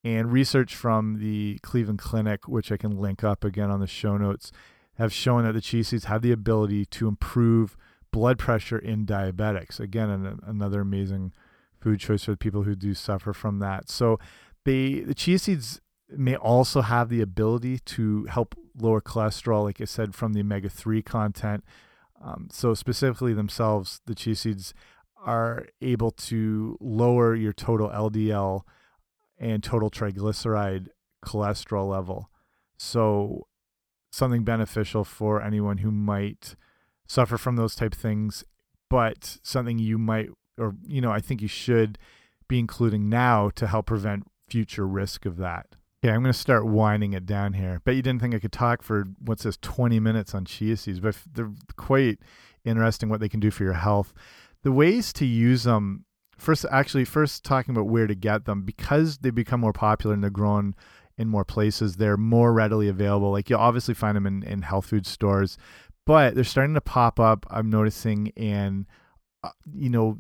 And 0.04 0.30
research 0.30 0.76
from 0.76 1.18
the 1.18 1.59
Cleveland 1.62 1.98
Clinic, 1.98 2.46
which 2.46 2.70
I 2.70 2.76
can 2.76 3.00
link 3.00 3.24
up 3.24 3.42
again 3.42 3.70
on 3.70 3.80
the 3.80 3.87
show 3.87 4.18
notes, 4.18 4.52
have 4.98 5.12
shown 5.12 5.44
that 5.44 5.52
the 5.52 5.62
chia 5.62 5.83
seeds 5.83 6.04
have 6.04 6.20
the 6.20 6.30
ability 6.30 6.85
to 6.87 7.09
improve 7.09 7.76
blood 8.12 8.38
pressure 8.38 8.78
in 8.78 9.07
diabetics. 9.07 9.80
Again, 9.80 10.11
an, 10.11 10.40
another 10.46 10.83
amazing 10.83 11.33
food 11.80 11.98
choice 11.98 12.24
for 12.24 12.37
people 12.37 12.62
who 12.64 12.76
do 12.76 12.92
suffer 12.92 13.33
from 13.33 13.61
that. 13.61 13.88
So, 13.88 14.18
they 14.64 15.00
the 15.00 15.14
chia 15.14 15.38
seeds 15.38 15.80
may 16.11 16.37
also 16.37 16.83
have 16.83 17.09
the 17.09 17.22
ability 17.22 17.78
to 17.78 18.24
help 18.26 18.54
lower 18.78 19.00
cholesterol, 19.00 19.64
like 19.64 19.80
I 19.80 19.85
said, 19.85 20.14
from 20.14 20.35
the 20.35 20.40
omega 20.40 20.68
three 20.68 21.02
content, 21.02 21.64
um, 22.24 22.48
so 22.50 22.72
specifically 22.72 23.34
themselves, 23.34 24.00
the 24.06 24.14
chia 24.14 24.34
seeds 24.34 24.72
are 25.24 25.66
able 25.82 26.10
to 26.10 26.78
lower 26.80 27.34
your 27.34 27.52
total 27.52 27.90
LDL 27.90 28.62
and 29.38 29.62
total 29.62 29.90
triglyceride 29.90 30.88
cholesterol 31.24 31.88
level. 31.88 32.30
So 32.78 33.46
something 34.10 34.42
beneficial 34.42 35.04
for 35.04 35.42
anyone 35.42 35.78
who 35.78 35.90
might 35.90 36.56
suffer 37.06 37.37
from 37.37 37.56
those 37.56 37.74
type 37.74 37.92
of 37.92 38.00
things, 38.00 38.42
but 38.88 39.38
something 39.42 39.78
you 39.78 39.98
might 39.98 40.30
or 40.56 40.76
you 40.87 41.00
know, 41.00 41.10
I 41.10 41.20
think 41.20 41.42
you 41.42 41.48
should 41.48 41.98
be 42.48 42.58
including 42.58 43.08
now 43.08 43.50
to 43.50 43.66
help 43.66 43.87
prevent 43.87 44.24
future 44.48 44.87
risk 44.87 45.26
of 45.26 45.37
that. 45.38 45.66
Okay, 46.04 46.12
I'm 46.12 46.20
going 46.20 46.34
to 46.34 46.38
start 46.38 46.66
winding 46.66 47.14
it 47.14 47.24
down 47.24 47.54
here. 47.54 47.80
Bet 47.82 47.94
you 47.94 48.02
didn't 48.02 48.20
think 48.20 48.34
I 48.34 48.38
could 48.38 48.52
talk 48.52 48.82
for 48.82 49.06
what's 49.24 49.44
this 49.44 49.56
20 49.62 50.00
minutes 50.00 50.34
on 50.34 50.44
chia 50.44 50.76
seeds, 50.76 51.00
but 51.00 51.16
they're 51.32 51.50
quite 51.76 52.18
interesting 52.62 53.08
what 53.08 53.20
they 53.20 53.28
can 53.30 53.40
do 53.40 53.50
for 53.50 53.64
your 53.64 53.72
health. 53.72 54.12
The 54.64 54.72
ways 54.72 55.14
to 55.14 55.24
use 55.24 55.62
them 55.62 56.04
first 56.36 56.66
actually 56.70 57.06
first 57.06 57.42
talking 57.42 57.74
about 57.74 57.86
where 57.86 58.06
to 58.06 58.14
get 58.14 58.44
them 58.44 58.64
because 58.64 59.16
they 59.16 59.30
become 59.30 59.60
more 59.60 59.72
popular 59.72 60.12
and 60.12 60.22
they're 60.22 60.28
grown 60.28 60.74
in 61.16 61.28
more 61.28 61.44
places 61.44 61.96
they're 61.96 62.16
more 62.16 62.52
readily 62.52 62.88
available 62.88 63.30
like 63.30 63.48
you'll 63.48 63.60
obviously 63.60 63.94
find 63.94 64.16
them 64.16 64.26
in, 64.26 64.42
in 64.42 64.62
health 64.62 64.86
food 64.86 65.06
stores 65.06 65.56
but 66.04 66.34
they're 66.34 66.42
starting 66.42 66.74
to 66.74 66.80
pop 66.80 67.20
up 67.20 67.46
i'm 67.50 67.70
noticing 67.70 68.26
in 68.34 68.84
uh, 69.44 69.50
you 69.72 69.88
know 69.88 70.18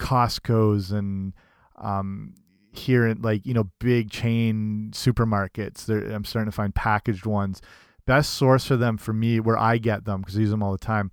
costco's 0.00 0.90
and 0.90 1.32
um, 1.76 2.34
here 2.78 3.06
in 3.06 3.22
like 3.22 3.46
you 3.46 3.54
know 3.54 3.70
big 3.78 4.10
chain 4.10 4.90
supermarkets. 4.92 5.86
They're, 5.86 6.10
i'm 6.10 6.24
starting 6.24 6.50
to 6.50 6.56
find 6.56 6.74
packaged 6.74 7.26
ones. 7.26 7.60
Best 8.06 8.34
source 8.34 8.64
for 8.64 8.76
them 8.76 8.96
for 8.96 9.12
me 9.12 9.40
where 9.40 9.58
i 9.58 9.78
get 9.78 10.04
them 10.04 10.20
because 10.20 10.36
i 10.36 10.40
use 10.40 10.50
them 10.50 10.62
all 10.62 10.72
the 10.72 10.78
time 10.78 11.10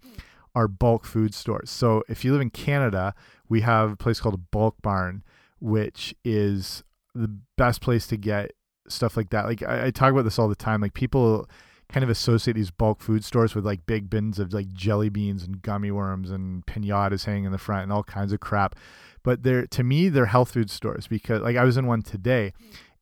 are 0.56 0.68
bulk 0.68 1.06
food 1.06 1.34
stores. 1.34 1.70
So 1.72 2.04
if 2.08 2.24
you 2.24 2.32
live 2.32 2.42
in 2.42 2.50
canada 2.50 3.14
we 3.50 3.62
have 3.62 3.92
a 3.92 3.96
place 3.96 4.20
called 4.20 4.36
a 4.36 4.46
bulk 4.52 4.76
barn 4.82 5.24
which 5.60 6.14
is 6.24 6.84
the 7.16 7.34
best 7.58 7.82
place 7.82 8.08
to 8.08 8.18
get 8.18 8.52
stuff 8.88 9.16
like 9.18 9.30
that. 9.30 9.46
Like 9.46 9.64
I, 9.64 9.88
I 9.88 9.92
talk 9.92 10.12
about 10.12 10.24
this 10.24 10.40
all 10.40 10.50
the 10.50 10.56
time. 10.56 10.82
Like 10.82 10.94
people 10.94 11.50
kind 11.90 12.04
of 12.04 12.10
associate 12.10 12.56
these 12.56 12.72
bulk 12.72 13.02
food 13.02 13.24
stores 13.24 13.56
with 13.56 13.66
like 13.66 13.86
big 13.86 14.10
bins 14.10 14.40
of 14.40 14.54
like 14.54 14.72
jelly 14.74 15.10
beans 15.10 15.44
and 15.44 15.62
gummy 15.62 15.92
worms 15.92 16.32
and 16.32 16.66
pinatas 16.66 17.26
hanging 17.26 17.46
in 17.46 17.52
the 17.52 17.58
front 17.58 17.84
and 17.84 17.94
all 17.94 18.04
kinds 18.04 18.34
of 18.34 18.40
crap. 18.40 18.76
But 19.24 19.44
they're 19.44 19.68
to 19.68 19.84
me 19.84 20.10
they're 20.10 20.28
health 20.28 20.52
food 20.52 20.70
stores 20.70 21.08
because 21.08 21.42
like 21.42 21.58
I 21.58 21.64
was 21.64 21.78
in 21.78 21.88
one 21.88 22.02
today 22.02 22.54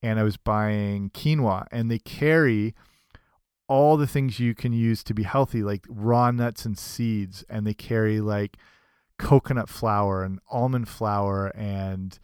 and 0.04 0.20
I 0.20 0.24
was 0.24 0.38
buying 0.38 1.10
quinoa 1.12 1.68
and 1.72 1.90
they 1.90 2.00
carry 2.00 2.76
all 3.68 3.96
the 3.96 4.08
things 4.08 4.40
you 4.40 4.54
can 4.54 4.74
use 4.74 5.04
to 5.06 5.14
be 5.14 5.24
healthy 5.24 5.64
like 5.64 5.86
raw 5.88 6.32
nuts 6.32 6.66
and 6.66 6.78
seeds 6.78 7.46
and 7.50 7.66
they 7.66 7.74
carry 7.74 8.20
like 8.20 8.58
coconut 9.18 9.70
flour 9.70 10.24
and 10.24 10.40
almond 10.50 10.90
flour 10.90 11.48
and 11.56 12.20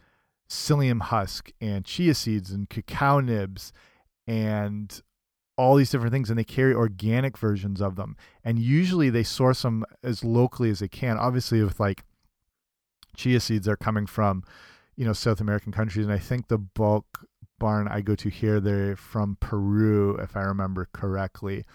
psyllium 0.50 1.02
husk 1.02 1.52
and 1.62 1.86
chia 1.86 2.14
seeds 2.14 2.52
and 2.52 2.70
cacao 2.70 3.20
nibs 3.20 3.72
and 4.26 5.02
all 5.58 5.76
these 5.76 5.90
different 5.90 6.14
things 6.14 6.30
and 6.30 6.38
they 6.38 6.44
carry 6.44 6.74
organic 6.74 7.38
versions 7.38 7.82
of 7.82 7.96
them 7.96 8.16
and 8.44 8.60
usually 8.60 9.10
they 9.10 9.24
source 9.24 9.64
them 9.64 9.84
as 10.04 10.24
locally 10.24 10.70
as 10.70 10.80
they 10.80 10.88
can 10.88 11.18
obviously 11.18 11.64
with 11.64 11.80
like 11.80 12.04
chia 13.18 13.40
seeds 13.42 13.68
are 13.68 13.76
coming 13.76 14.06
from, 14.06 14.44
you 14.96 15.04
know, 15.04 15.12
South 15.12 15.42
American 15.42 15.74
countries, 15.74 16.06
and 16.06 16.14
I 16.14 16.20
think 16.20 16.48
the 16.48 16.58
bulk 16.58 17.26
barn 17.60 17.88
I 17.88 18.02
go 18.02 18.16
to 18.16 18.30
here 18.30 18.60
they're 18.60 18.96
from 18.96 19.36
Peru, 19.42 20.16
if 20.18 20.38
I 20.38 20.42
remember 20.42 20.88
correctly. 20.94 21.66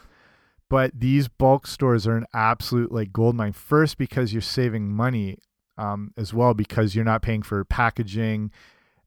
But 0.71 0.99
these 0.99 1.29
bulk 1.29 1.66
stores 1.66 2.07
are 2.07 2.16
an 2.16 2.27
absolute 2.33 2.90
like 2.90 3.12
gold 3.12 3.35
mine. 3.35 3.53
First, 3.53 3.99
because 3.99 4.33
you're 4.33 4.40
saving 4.40 4.90
money, 4.90 5.37
um, 5.77 6.12
as 6.16 6.33
well, 6.33 6.55
because 6.55 6.95
you're 6.95 7.05
not 7.05 7.21
paying 7.21 7.42
for 7.42 7.64
packaging 7.64 8.51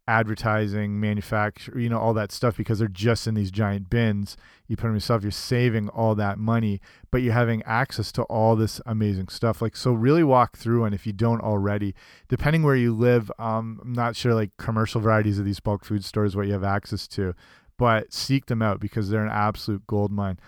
advertising, 0.08 1.00
manufacture, 1.00 1.80
you 1.80 1.90
know, 1.90 1.98
all 1.98 2.14
that 2.14 2.32
stuff 2.32 2.58
because 2.58 2.80
they're 2.80 2.88
just 2.88 3.28
in 3.28 3.34
these 3.34 3.52
giant 3.52 3.90
bins. 3.90 4.38
You 4.68 4.76
put 4.76 4.84
them 4.84 4.96
yourself, 4.96 5.24
you're 5.24 5.32
saving 5.32 5.90
all 5.90 6.16
that 6.16 6.38
money, 6.38 6.80
but 7.12 7.22
you're 7.22 7.34
having 7.34 7.64
access 7.64 8.12
to 8.14 8.24
all 8.24 8.56
this 8.56 8.80
amazing 8.86 9.30
stuff. 9.30 9.62
Like, 9.62 9.76
so 9.76 9.94
really 9.94 10.24
walk 10.24 10.58
through, 10.58 10.86
and 10.86 10.94
if 10.94 11.08
you 11.08 11.14
don't 11.14 11.42
already, 11.42 11.96
depending 12.28 12.64
where 12.64 12.76
you 12.76 12.94
live, 12.94 13.32
um, 13.40 13.80
I'm 13.82 13.94
not 13.94 14.16
sure 14.16 14.34
like 14.34 14.52
commercial 14.58 15.02
varieties 15.02 15.40
of 15.40 15.46
these 15.46 15.60
bulk 15.60 15.84
food 15.84 16.06
stores 16.06 16.36
what 16.36 16.48
you 16.48 16.54
have 16.54 16.64
access 16.64 17.08
to, 17.10 17.34
but 17.78 18.14
seek 18.14 18.46
them 18.46 18.62
out 18.62 18.80
because 18.80 19.10
they're 19.10 19.26
an 19.26 19.32
absolute 19.32 19.86
gold 19.88 20.12
mine. 20.12 20.40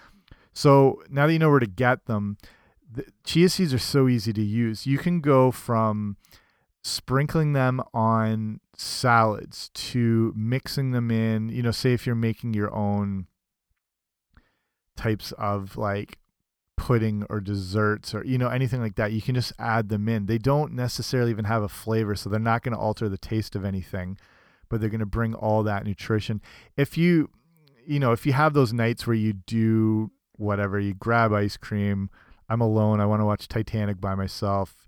So 0.54 1.02
now 1.10 1.28
that 1.28 1.34
you 1.34 1.40
know 1.40 1.50
where 1.50 1.60
to 1.60 1.68
get 1.68 2.06
them, 2.06 2.38
the 2.92 3.06
chia 3.24 3.50
seeds 3.50 3.74
are 3.74 3.80
so 3.80 4.08
easy 4.08 4.34
to 4.34 4.42
use. 4.42 4.88
You 4.88 4.98
can 4.98 5.22
go 5.22 5.52
from 5.52 6.18
sprinkling 6.88 7.54
them 7.54 7.82
on 7.94 8.60
salads 8.76 9.70
to 9.74 10.34
mixing 10.36 10.92
them 10.92 11.12
in, 11.12 11.50
you 11.50 11.62
know, 11.62 11.72
say 11.72 11.94
if 11.94 12.06
you're 12.06 12.16
making 12.16 12.54
your 12.54 12.74
own 12.74 13.28
types 14.96 15.32
of 15.34 15.78
like 15.78 16.18
pudding 16.76 17.26
or 17.30 17.40
desserts 17.40 18.14
or 18.14 18.24
you 18.24 18.38
know 18.38 18.50
anything 18.50 18.80
like 18.80 18.96
that 18.96 19.12
you 19.12 19.22
can 19.22 19.36
just 19.36 19.52
add 19.60 19.90
them 19.90 20.08
in. 20.08 20.26
They 20.26 20.38
don't 20.38 20.74
necessarily 20.74 21.32
even 21.32 21.46
have 21.46 21.64
a 21.64 21.70
flavor 21.70 22.16
so 22.16 22.30
they're 22.30 22.40
not 22.40 22.64
going 22.64 22.74
to 22.74 22.80
alter 22.80 23.10
the 23.10 23.18
taste 23.18 23.56
of 23.56 23.66
anything 23.66 24.18
but 24.70 24.80
they're 24.80 24.90
going 24.90 25.00
to 25.00 25.06
bring 25.06 25.34
all 25.34 25.64
that 25.64 25.86
nutrition. 25.86 26.42
If 26.76 26.98
you 26.98 27.30
you 27.86 28.00
know 28.00 28.12
if 28.12 28.26
you 28.26 28.34
have 28.34 28.54
those 28.54 28.74
nights 28.74 29.08
where 29.08 29.16
you 29.16 29.34
do 29.34 30.12
whatever 30.34 30.80
you 30.80 30.94
grab 30.94 31.34
ice 31.34 31.58
cream 31.58 32.10
i'm 32.50 32.62
alone 32.62 33.00
i 33.00 33.06
want 33.06 33.22
to 33.22 33.26
watch 33.26 33.48
titanic 33.48 34.00
by 34.00 34.14
myself 34.14 34.86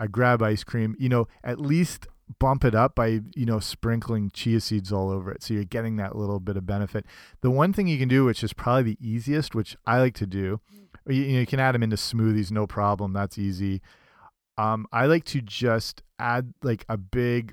I 0.00 0.06
grab 0.06 0.42
ice 0.42 0.64
cream, 0.64 0.96
you 0.98 1.10
know, 1.10 1.28
at 1.44 1.60
least 1.60 2.08
bump 2.38 2.64
it 2.64 2.74
up 2.74 2.94
by, 2.94 3.20
you 3.34 3.44
know, 3.44 3.60
sprinkling 3.60 4.30
chia 4.32 4.60
seeds 4.60 4.90
all 4.90 5.10
over 5.10 5.30
it. 5.30 5.42
So 5.42 5.52
you're 5.52 5.64
getting 5.64 5.96
that 5.96 6.16
little 6.16 6.40
bit 6.40 6.56
of 6.56 6.64
benefit. 6.64 7.04
The 7.42 7.50
one 7.50 7.74
thing 7.74 7.86
you 7.86 7.98
can 7.98 8.08
do, 8.08 8.24
which 8.24 8.42
is 8.42 8.54
probably 8.54 8.94
the 8.94 9.06
easiest, 9.06 9.54
which 9.54 9.76
I 9.86 9.98
like 9.98 10.14
to 10.14 10.26
do, 10.26 10.60
you, 11.06 11.22
you, 11.22 11.46
can 11.46 11.60
add 11.60 11.74
them 11.74 11.82
into 11.82 11.96
smoothies, 11.96 12.50
no 12.50 12.66
problem. 12.66 13.12
That's 13.12 13.36
easy. 13.36 13.82
Um, 14.56 14.86
I 14.90 15.04
like 15.04 15.24
to 15.24 15.42
just 15.42 16.02
add 16.18 16.54
like 16.62 16.86
a 16.88 16.96
big 16.96 17.52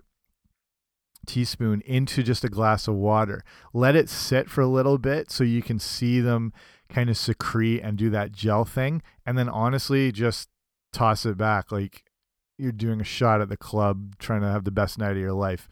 teaspoon 1.25 1.81
into 1.85 2.23
just 2.23 2.45
a 2.45 2.49
glass 2.49 2.87
of 2.87 2.95
water. 2.95 3.43
Let 3.73 3.97
it 3.97 4.07
sit 4.07 4.49
for 4.49 4.61
a 4.61 4.67
little 4.67 4.97
bit 4.97 5.31
so 5.31 5.43
you 5.43 5.61
can 5.61 5.79
see 5.79 6.21
them 6.21 6.53
kind 6.87 7.09
of 7.09 7.17
secrete 7.17 7.81
and 7.81 7.97
do 7.97 8.09
that 8.11 8.31
gel 8.31 8.63
thing. 8.63 9.01
And 9.25 9.37
then 9.37 9.49
honestly, 9.49 10.13
just 10.13 10.47
toss 10.93 11.25
it 11.25 11.37
back. 11.37 11.71
Like 11.71 12.03
you're 12.57 12.71
doing 12.71 13.01
a 13.01 13.05
shot 13.05 13.41
at 13.41 13.49
the 13.49 13.57
club, 13.57 14.17
trying 14.19 14.41
to 14.41 14.47
have 14.47 14.63
the 14.63 14.71
best 14.71 14.97
night 14.97 15.11
of 15.11 15.17
your 15.17 15.33
life. 15.33 15.67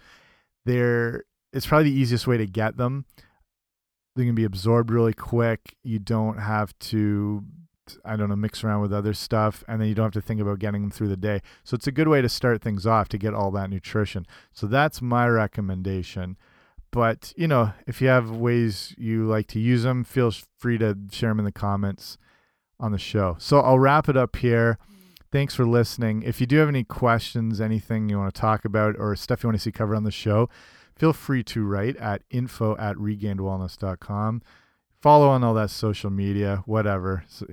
There, 0.65 1.23
it's 1.53 1.65
probably 1.65 1.91
the 1.91 1.99
easiest 1.99 2.27
way 2.27 2.37
to 2.37 2.45
get 2.45 2.77
them. 2.77 3.05
They 4.15 4.25
can 4.25 4.35
be 4.35 4.45
absorbed 4.45 4.91
really 4.91 5.13
quick. 5.13 5.75
You 5.83 5.99
don't 5.99 6.37
have 6.37 6.77
to, 6.79 7.43
I 8.05 8.15
don't 8.15 8.29
know, 8.29 8.35
mix 8.35 8.63
around 8.63 8.81
with 8.81 8.93
other 8.93 9.13
stuff, 9.13 9.63
and 9.67 9.81
then 9.81 9.89
you 9.89 9.95
don't 9.95 10.05
have 10.05 10.13
to 10.13 10.21
think 10.21 10.39
about 10.39 10.59
getting 10.59 10.81
them 10.81 10.91
through 10.91 11.09
the 11.09 11.17
day. 11.17 11.41
So 11.63 11.75
it's 11.75 11.87
a 11.87 11.91
good 11.91 12.07
way 12.07 12.21
to 12.21 12.29
start 12.29 12.61
things 12.61 12.87
off 12.87 13.09
to 13.09 13.17
get 13.17 13.33
all 13.33 13.51
that 13.51 13.69
nutrition. 13.69 14.25
So 14.53 14.67
that's 14.67 15.01
my 15.01 15.27
recommendation. 15.27 16.37
But 16.91 17.33
you 17.35 17.47
know, 17.47 17.73
if 17.85 18.01
you 18.01 18.07
have 18.07 18.31
ways 18.31 18.95
you 18.97 19.25
like 19.25 19.47
to 19.47 19.59
use 19.59 19.83
them, 19.83 20.05
feel 20.05 20.31
free 20.57 20.77
to 20.77 20.97
share 21.11 21.31
them 21.31 21.39
in 21.39 21.45
the 21.45 21.51
comments 21.51 22.17
on 22.79 22.93
the 22.93 22.97
show. 22.97 23.35
So 23.37 23.59
I'll 23.59 23.79
wrap 23.79 24.07
it 24.07 24.15
up 24.15 24.37
here. 24.37 24.77
Thanks 25.35 25.53
for 25.53 25.65
listening. 25.65 26.23
If 26.23 26.39
you 26.39 26.47
do 26.47 26.59
have 26.59 26.69
any 26.69 26.85
questions, 26.85 27.59
anything 27.59 28.07
you 28.07 28.17
want 28.17 28.33
to 28.33 28.39
talk 28.39 28.63
about, 28.63 28.95
or 28.97 29.13
stuff 29.17 29.43
you 29.43 29.49
want 29.49 29.57
to 29.57 29.61
see 29.61 29.69
covered 29.69 29.97
on 29.97 30.05
the 30.05 30.09
show, 30.09 30.47
feel 30.95 31.11
free 31.11 31.43
to 31.43 31.65
write 31.65 31.97
at 31.97 32.21
info 32.31 32.77
at 32.77 32.95
regainedwellness.com. 32.95 34.41
Follow 35.01 35.27
on 35.27 35.43
all 35.43 35.53
that 35.55 35.71
social 35.71 36.09
media, 36.09 36.63
whatever. 36.65 37.25
So, 37.27 37.47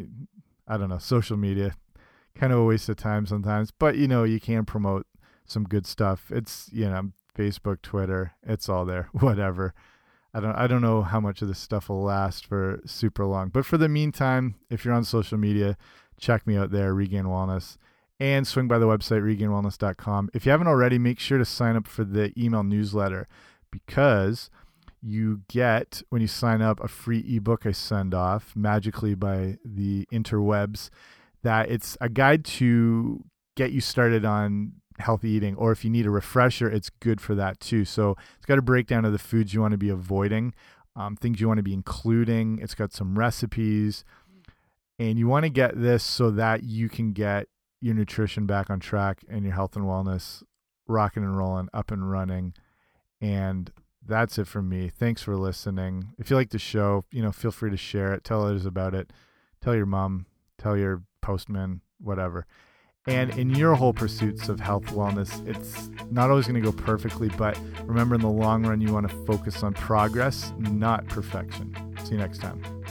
I 0.68 0.76
don't 0.76 0.90
know, 0.90 0.98
social 0.98 1.36
media, 1.36 1.74
kind 2.36 2.52
of 2.52 2.60
a 2.60 2.64
waste 2.64 2.88
of 2.88 2.98
time 2.98 3.26
sometimes, 3.26 3.72
but 3.72 3.96
you 3.96 4.06
know, 4.06 4.22
you 4.22 4.38
can 4.38 4.64
promote 4.64 5.08
some 5.44 5.64
good 5.64 5.84
stuff. 5.84 6.30
It's, 6.30 6.70
you 6.72 6.88
know, 6.88 7.10
Facebook, 7.36 7.82
Twitter, 7.82 8.34
it's 8.44 8.68
all 8.68 8.84
there, 8.84 9.08
whatever. 9.12 9.74
I 10.32 10.38
don't 10.38 10.54
I 10.54 10.68
don't 10.68 10.82
know 10.82 11.02
how 11.02 11.18
much 11.18 11.42
of 11.42 11.48
this 11.48 11.58
stuff 11.58 11.88
will 11.88 12.04
last 12.04 12.46
for 12.46 12.80
super 12.86 13.26
long. 13.26 13.48
But 13.48 13.66
for 13.66 13.76
the 13.76 13.88
meantime, 13.88 14.54
if 14.70 14.84
you're 14.84 14.94
on 14.94 15.04
social 15.04 15.36
media, 15.36 15.76
check 16.22 16.46
me 16.46 16.56
out 16.56 16.70
there, 16.70 16.94
Regained 16.94 17.26
Wellness, 17.26 17.76
and 18.20 18.46
swing 18.46 18.68
by 18.68 18.78
the 18.78 18.86
website, 18.86 19.22
regainedwellness.com. 19.22 20.30
If 20.32 20.46
you 20.46 20.52
haven't 20.52 20.68
already, 20.68 20.98
make 20.98 21.18
sure 21.18 21.36
to 21.36 21.44
sign 21.44 21.76
up 21.76 21.88
for 21.88 22.04
the 22.04 22.32
email 22.40 22.62
newsletter 22.62 23.26
because 23.70 24.48
you 25.02 25.42
get, 25.48 26.02
when 26.10 26.22
you 26.22 26.28
sign 26.28 26.62
up, 26.62 26.82
a 26.82 26.86
free 26.86 27.24
ebook 27.28 27.66
I 27.66 27.72
send 27.72 28.14
off 28.14 28.52
magically 28.54 29.14
by 29.16 29.58
the 29.64 30.06
interwebs. 30.12 30.88
That 31.42 31.68
it's 31.68 31.98
a 32.00 32.08
guide 32.08 32.44
to 32.44 33.24
get 33.56 33.72
you 33.72 33.80
started 33.80 34.24
on 34.24 34.74
healthy 35.00 35.30
eating, 35.30 35.56
or 35.56 35.72
if 35.72 35.84
you 35.84 35.90
need 35.90 36.06
a 36.06 36.10
refresher, 36.10 36.70
it's 36.70 36.88
good 36.88 37.20
for 37.20 37.34
that 37.34 37.58
too. 37.58 37.84
So 37.84 38.16
it's 38.36 38.46
got 38.46 38.58
a 38.58 38.62
breakdown 38.62 39.04
of 39.04 39.10
the 39.10 39.18
foods 39.18 39.52
you 39.52 39.60
want 39.60 39.72
to 39.72 39.78
be 39.78 39.88
avoiding, 39.88 40.54
um, 40.94 41.16
things 41.16 41.40
you 41.40 41.48
want 41.48 41.58
to 41.58 41.64
be 41.64 41.74
including. 41.74 42.60
It's 42.62 42.76
got 42.76 42.92
some 42.92 43.18
recipes 43.18 44.04
and 44.98 45.18
you 45.18 45.26
want 45.28 45.44
to 45.44 45.50
get 45.50 45.80
this 45.80 46.02
so 46.02 46.30
that 46.30 46.62
you 46.62 46.88
can 46.88 47.12
get 47.12 47.46
your 47.80 47.94
nutrition 47.94 48.46
back 48.46 48.70
on 48.70 48.80
track 48.80 49.24
and 49.28 49.44
your 49.44 49.54
health 49.54 49.76
and 49.76 49.84
wellness 49.84 50.42
rocking 50.86 51.22
and 51.22 51.36
rolling, 51.36 51.68
up 51.72 51.90
and 51.90 52.10
running, 52.10 52.54
and 53.20 53.72
that's 54.04 54.38
it 54.38 54.46
from 54.46 54.68
me. 54.68 54.88
Thanks 54.88 55.22
for 55.22 55.36
listening. 55.36 56.08
If 56.18 56.30
you 56.30 56.36
like 56.36 56.50
the 56.50 56.58
show, 56.58 57.04
you 57.10 57.22
know, 57.22 57.32
feel 57.32 57.50
free 57.50 57.70
to 57.70 57.76
share 57.76 58.12
it, 58.12 58.24
tell 58.24 58.44
others 58.44 58.66
about 58.66 58.94
it, 58.94 59.12
tell 59.60 59.74
your 59.74 59.86
mom, 59.86 60.26
tell 60.58 60.76
your 60.76 61.02
postman, 61.20 61.80
whatever. 61.98 62.46
And 63.06 63.36
in 63.36 63.50
your 63.50 63.74
whole 63.74 63.92
pursuits 63.92 64.48
of 64.48 64.60
health 64.60 64.86
wellness, 64.86 65.44
it's 65.46 65.90
not 66.10 66.30
always 66.30 66.46
going 66.46 66.62
to 66.62 66.70
go 66.70 66.76
perfectly, 66.76 67.28
but 67.30 67.58
remember 67.84 68.14
in 68.14 68.20
the 68.20 68.28
long 68.28 68.64
run, 68.64 68.80
you 68.80 68.92
want 68.92 69.08
to 69.08 69.16
focus 69.26 69.64
on 69.64 69.72
progress, 69.74 70.52
not 70.58 71.06
perfection. 71.08 71.74
See 72.04 72.12
you 72.12 72.18
next 72.18 72.38
time. 72.38 72.81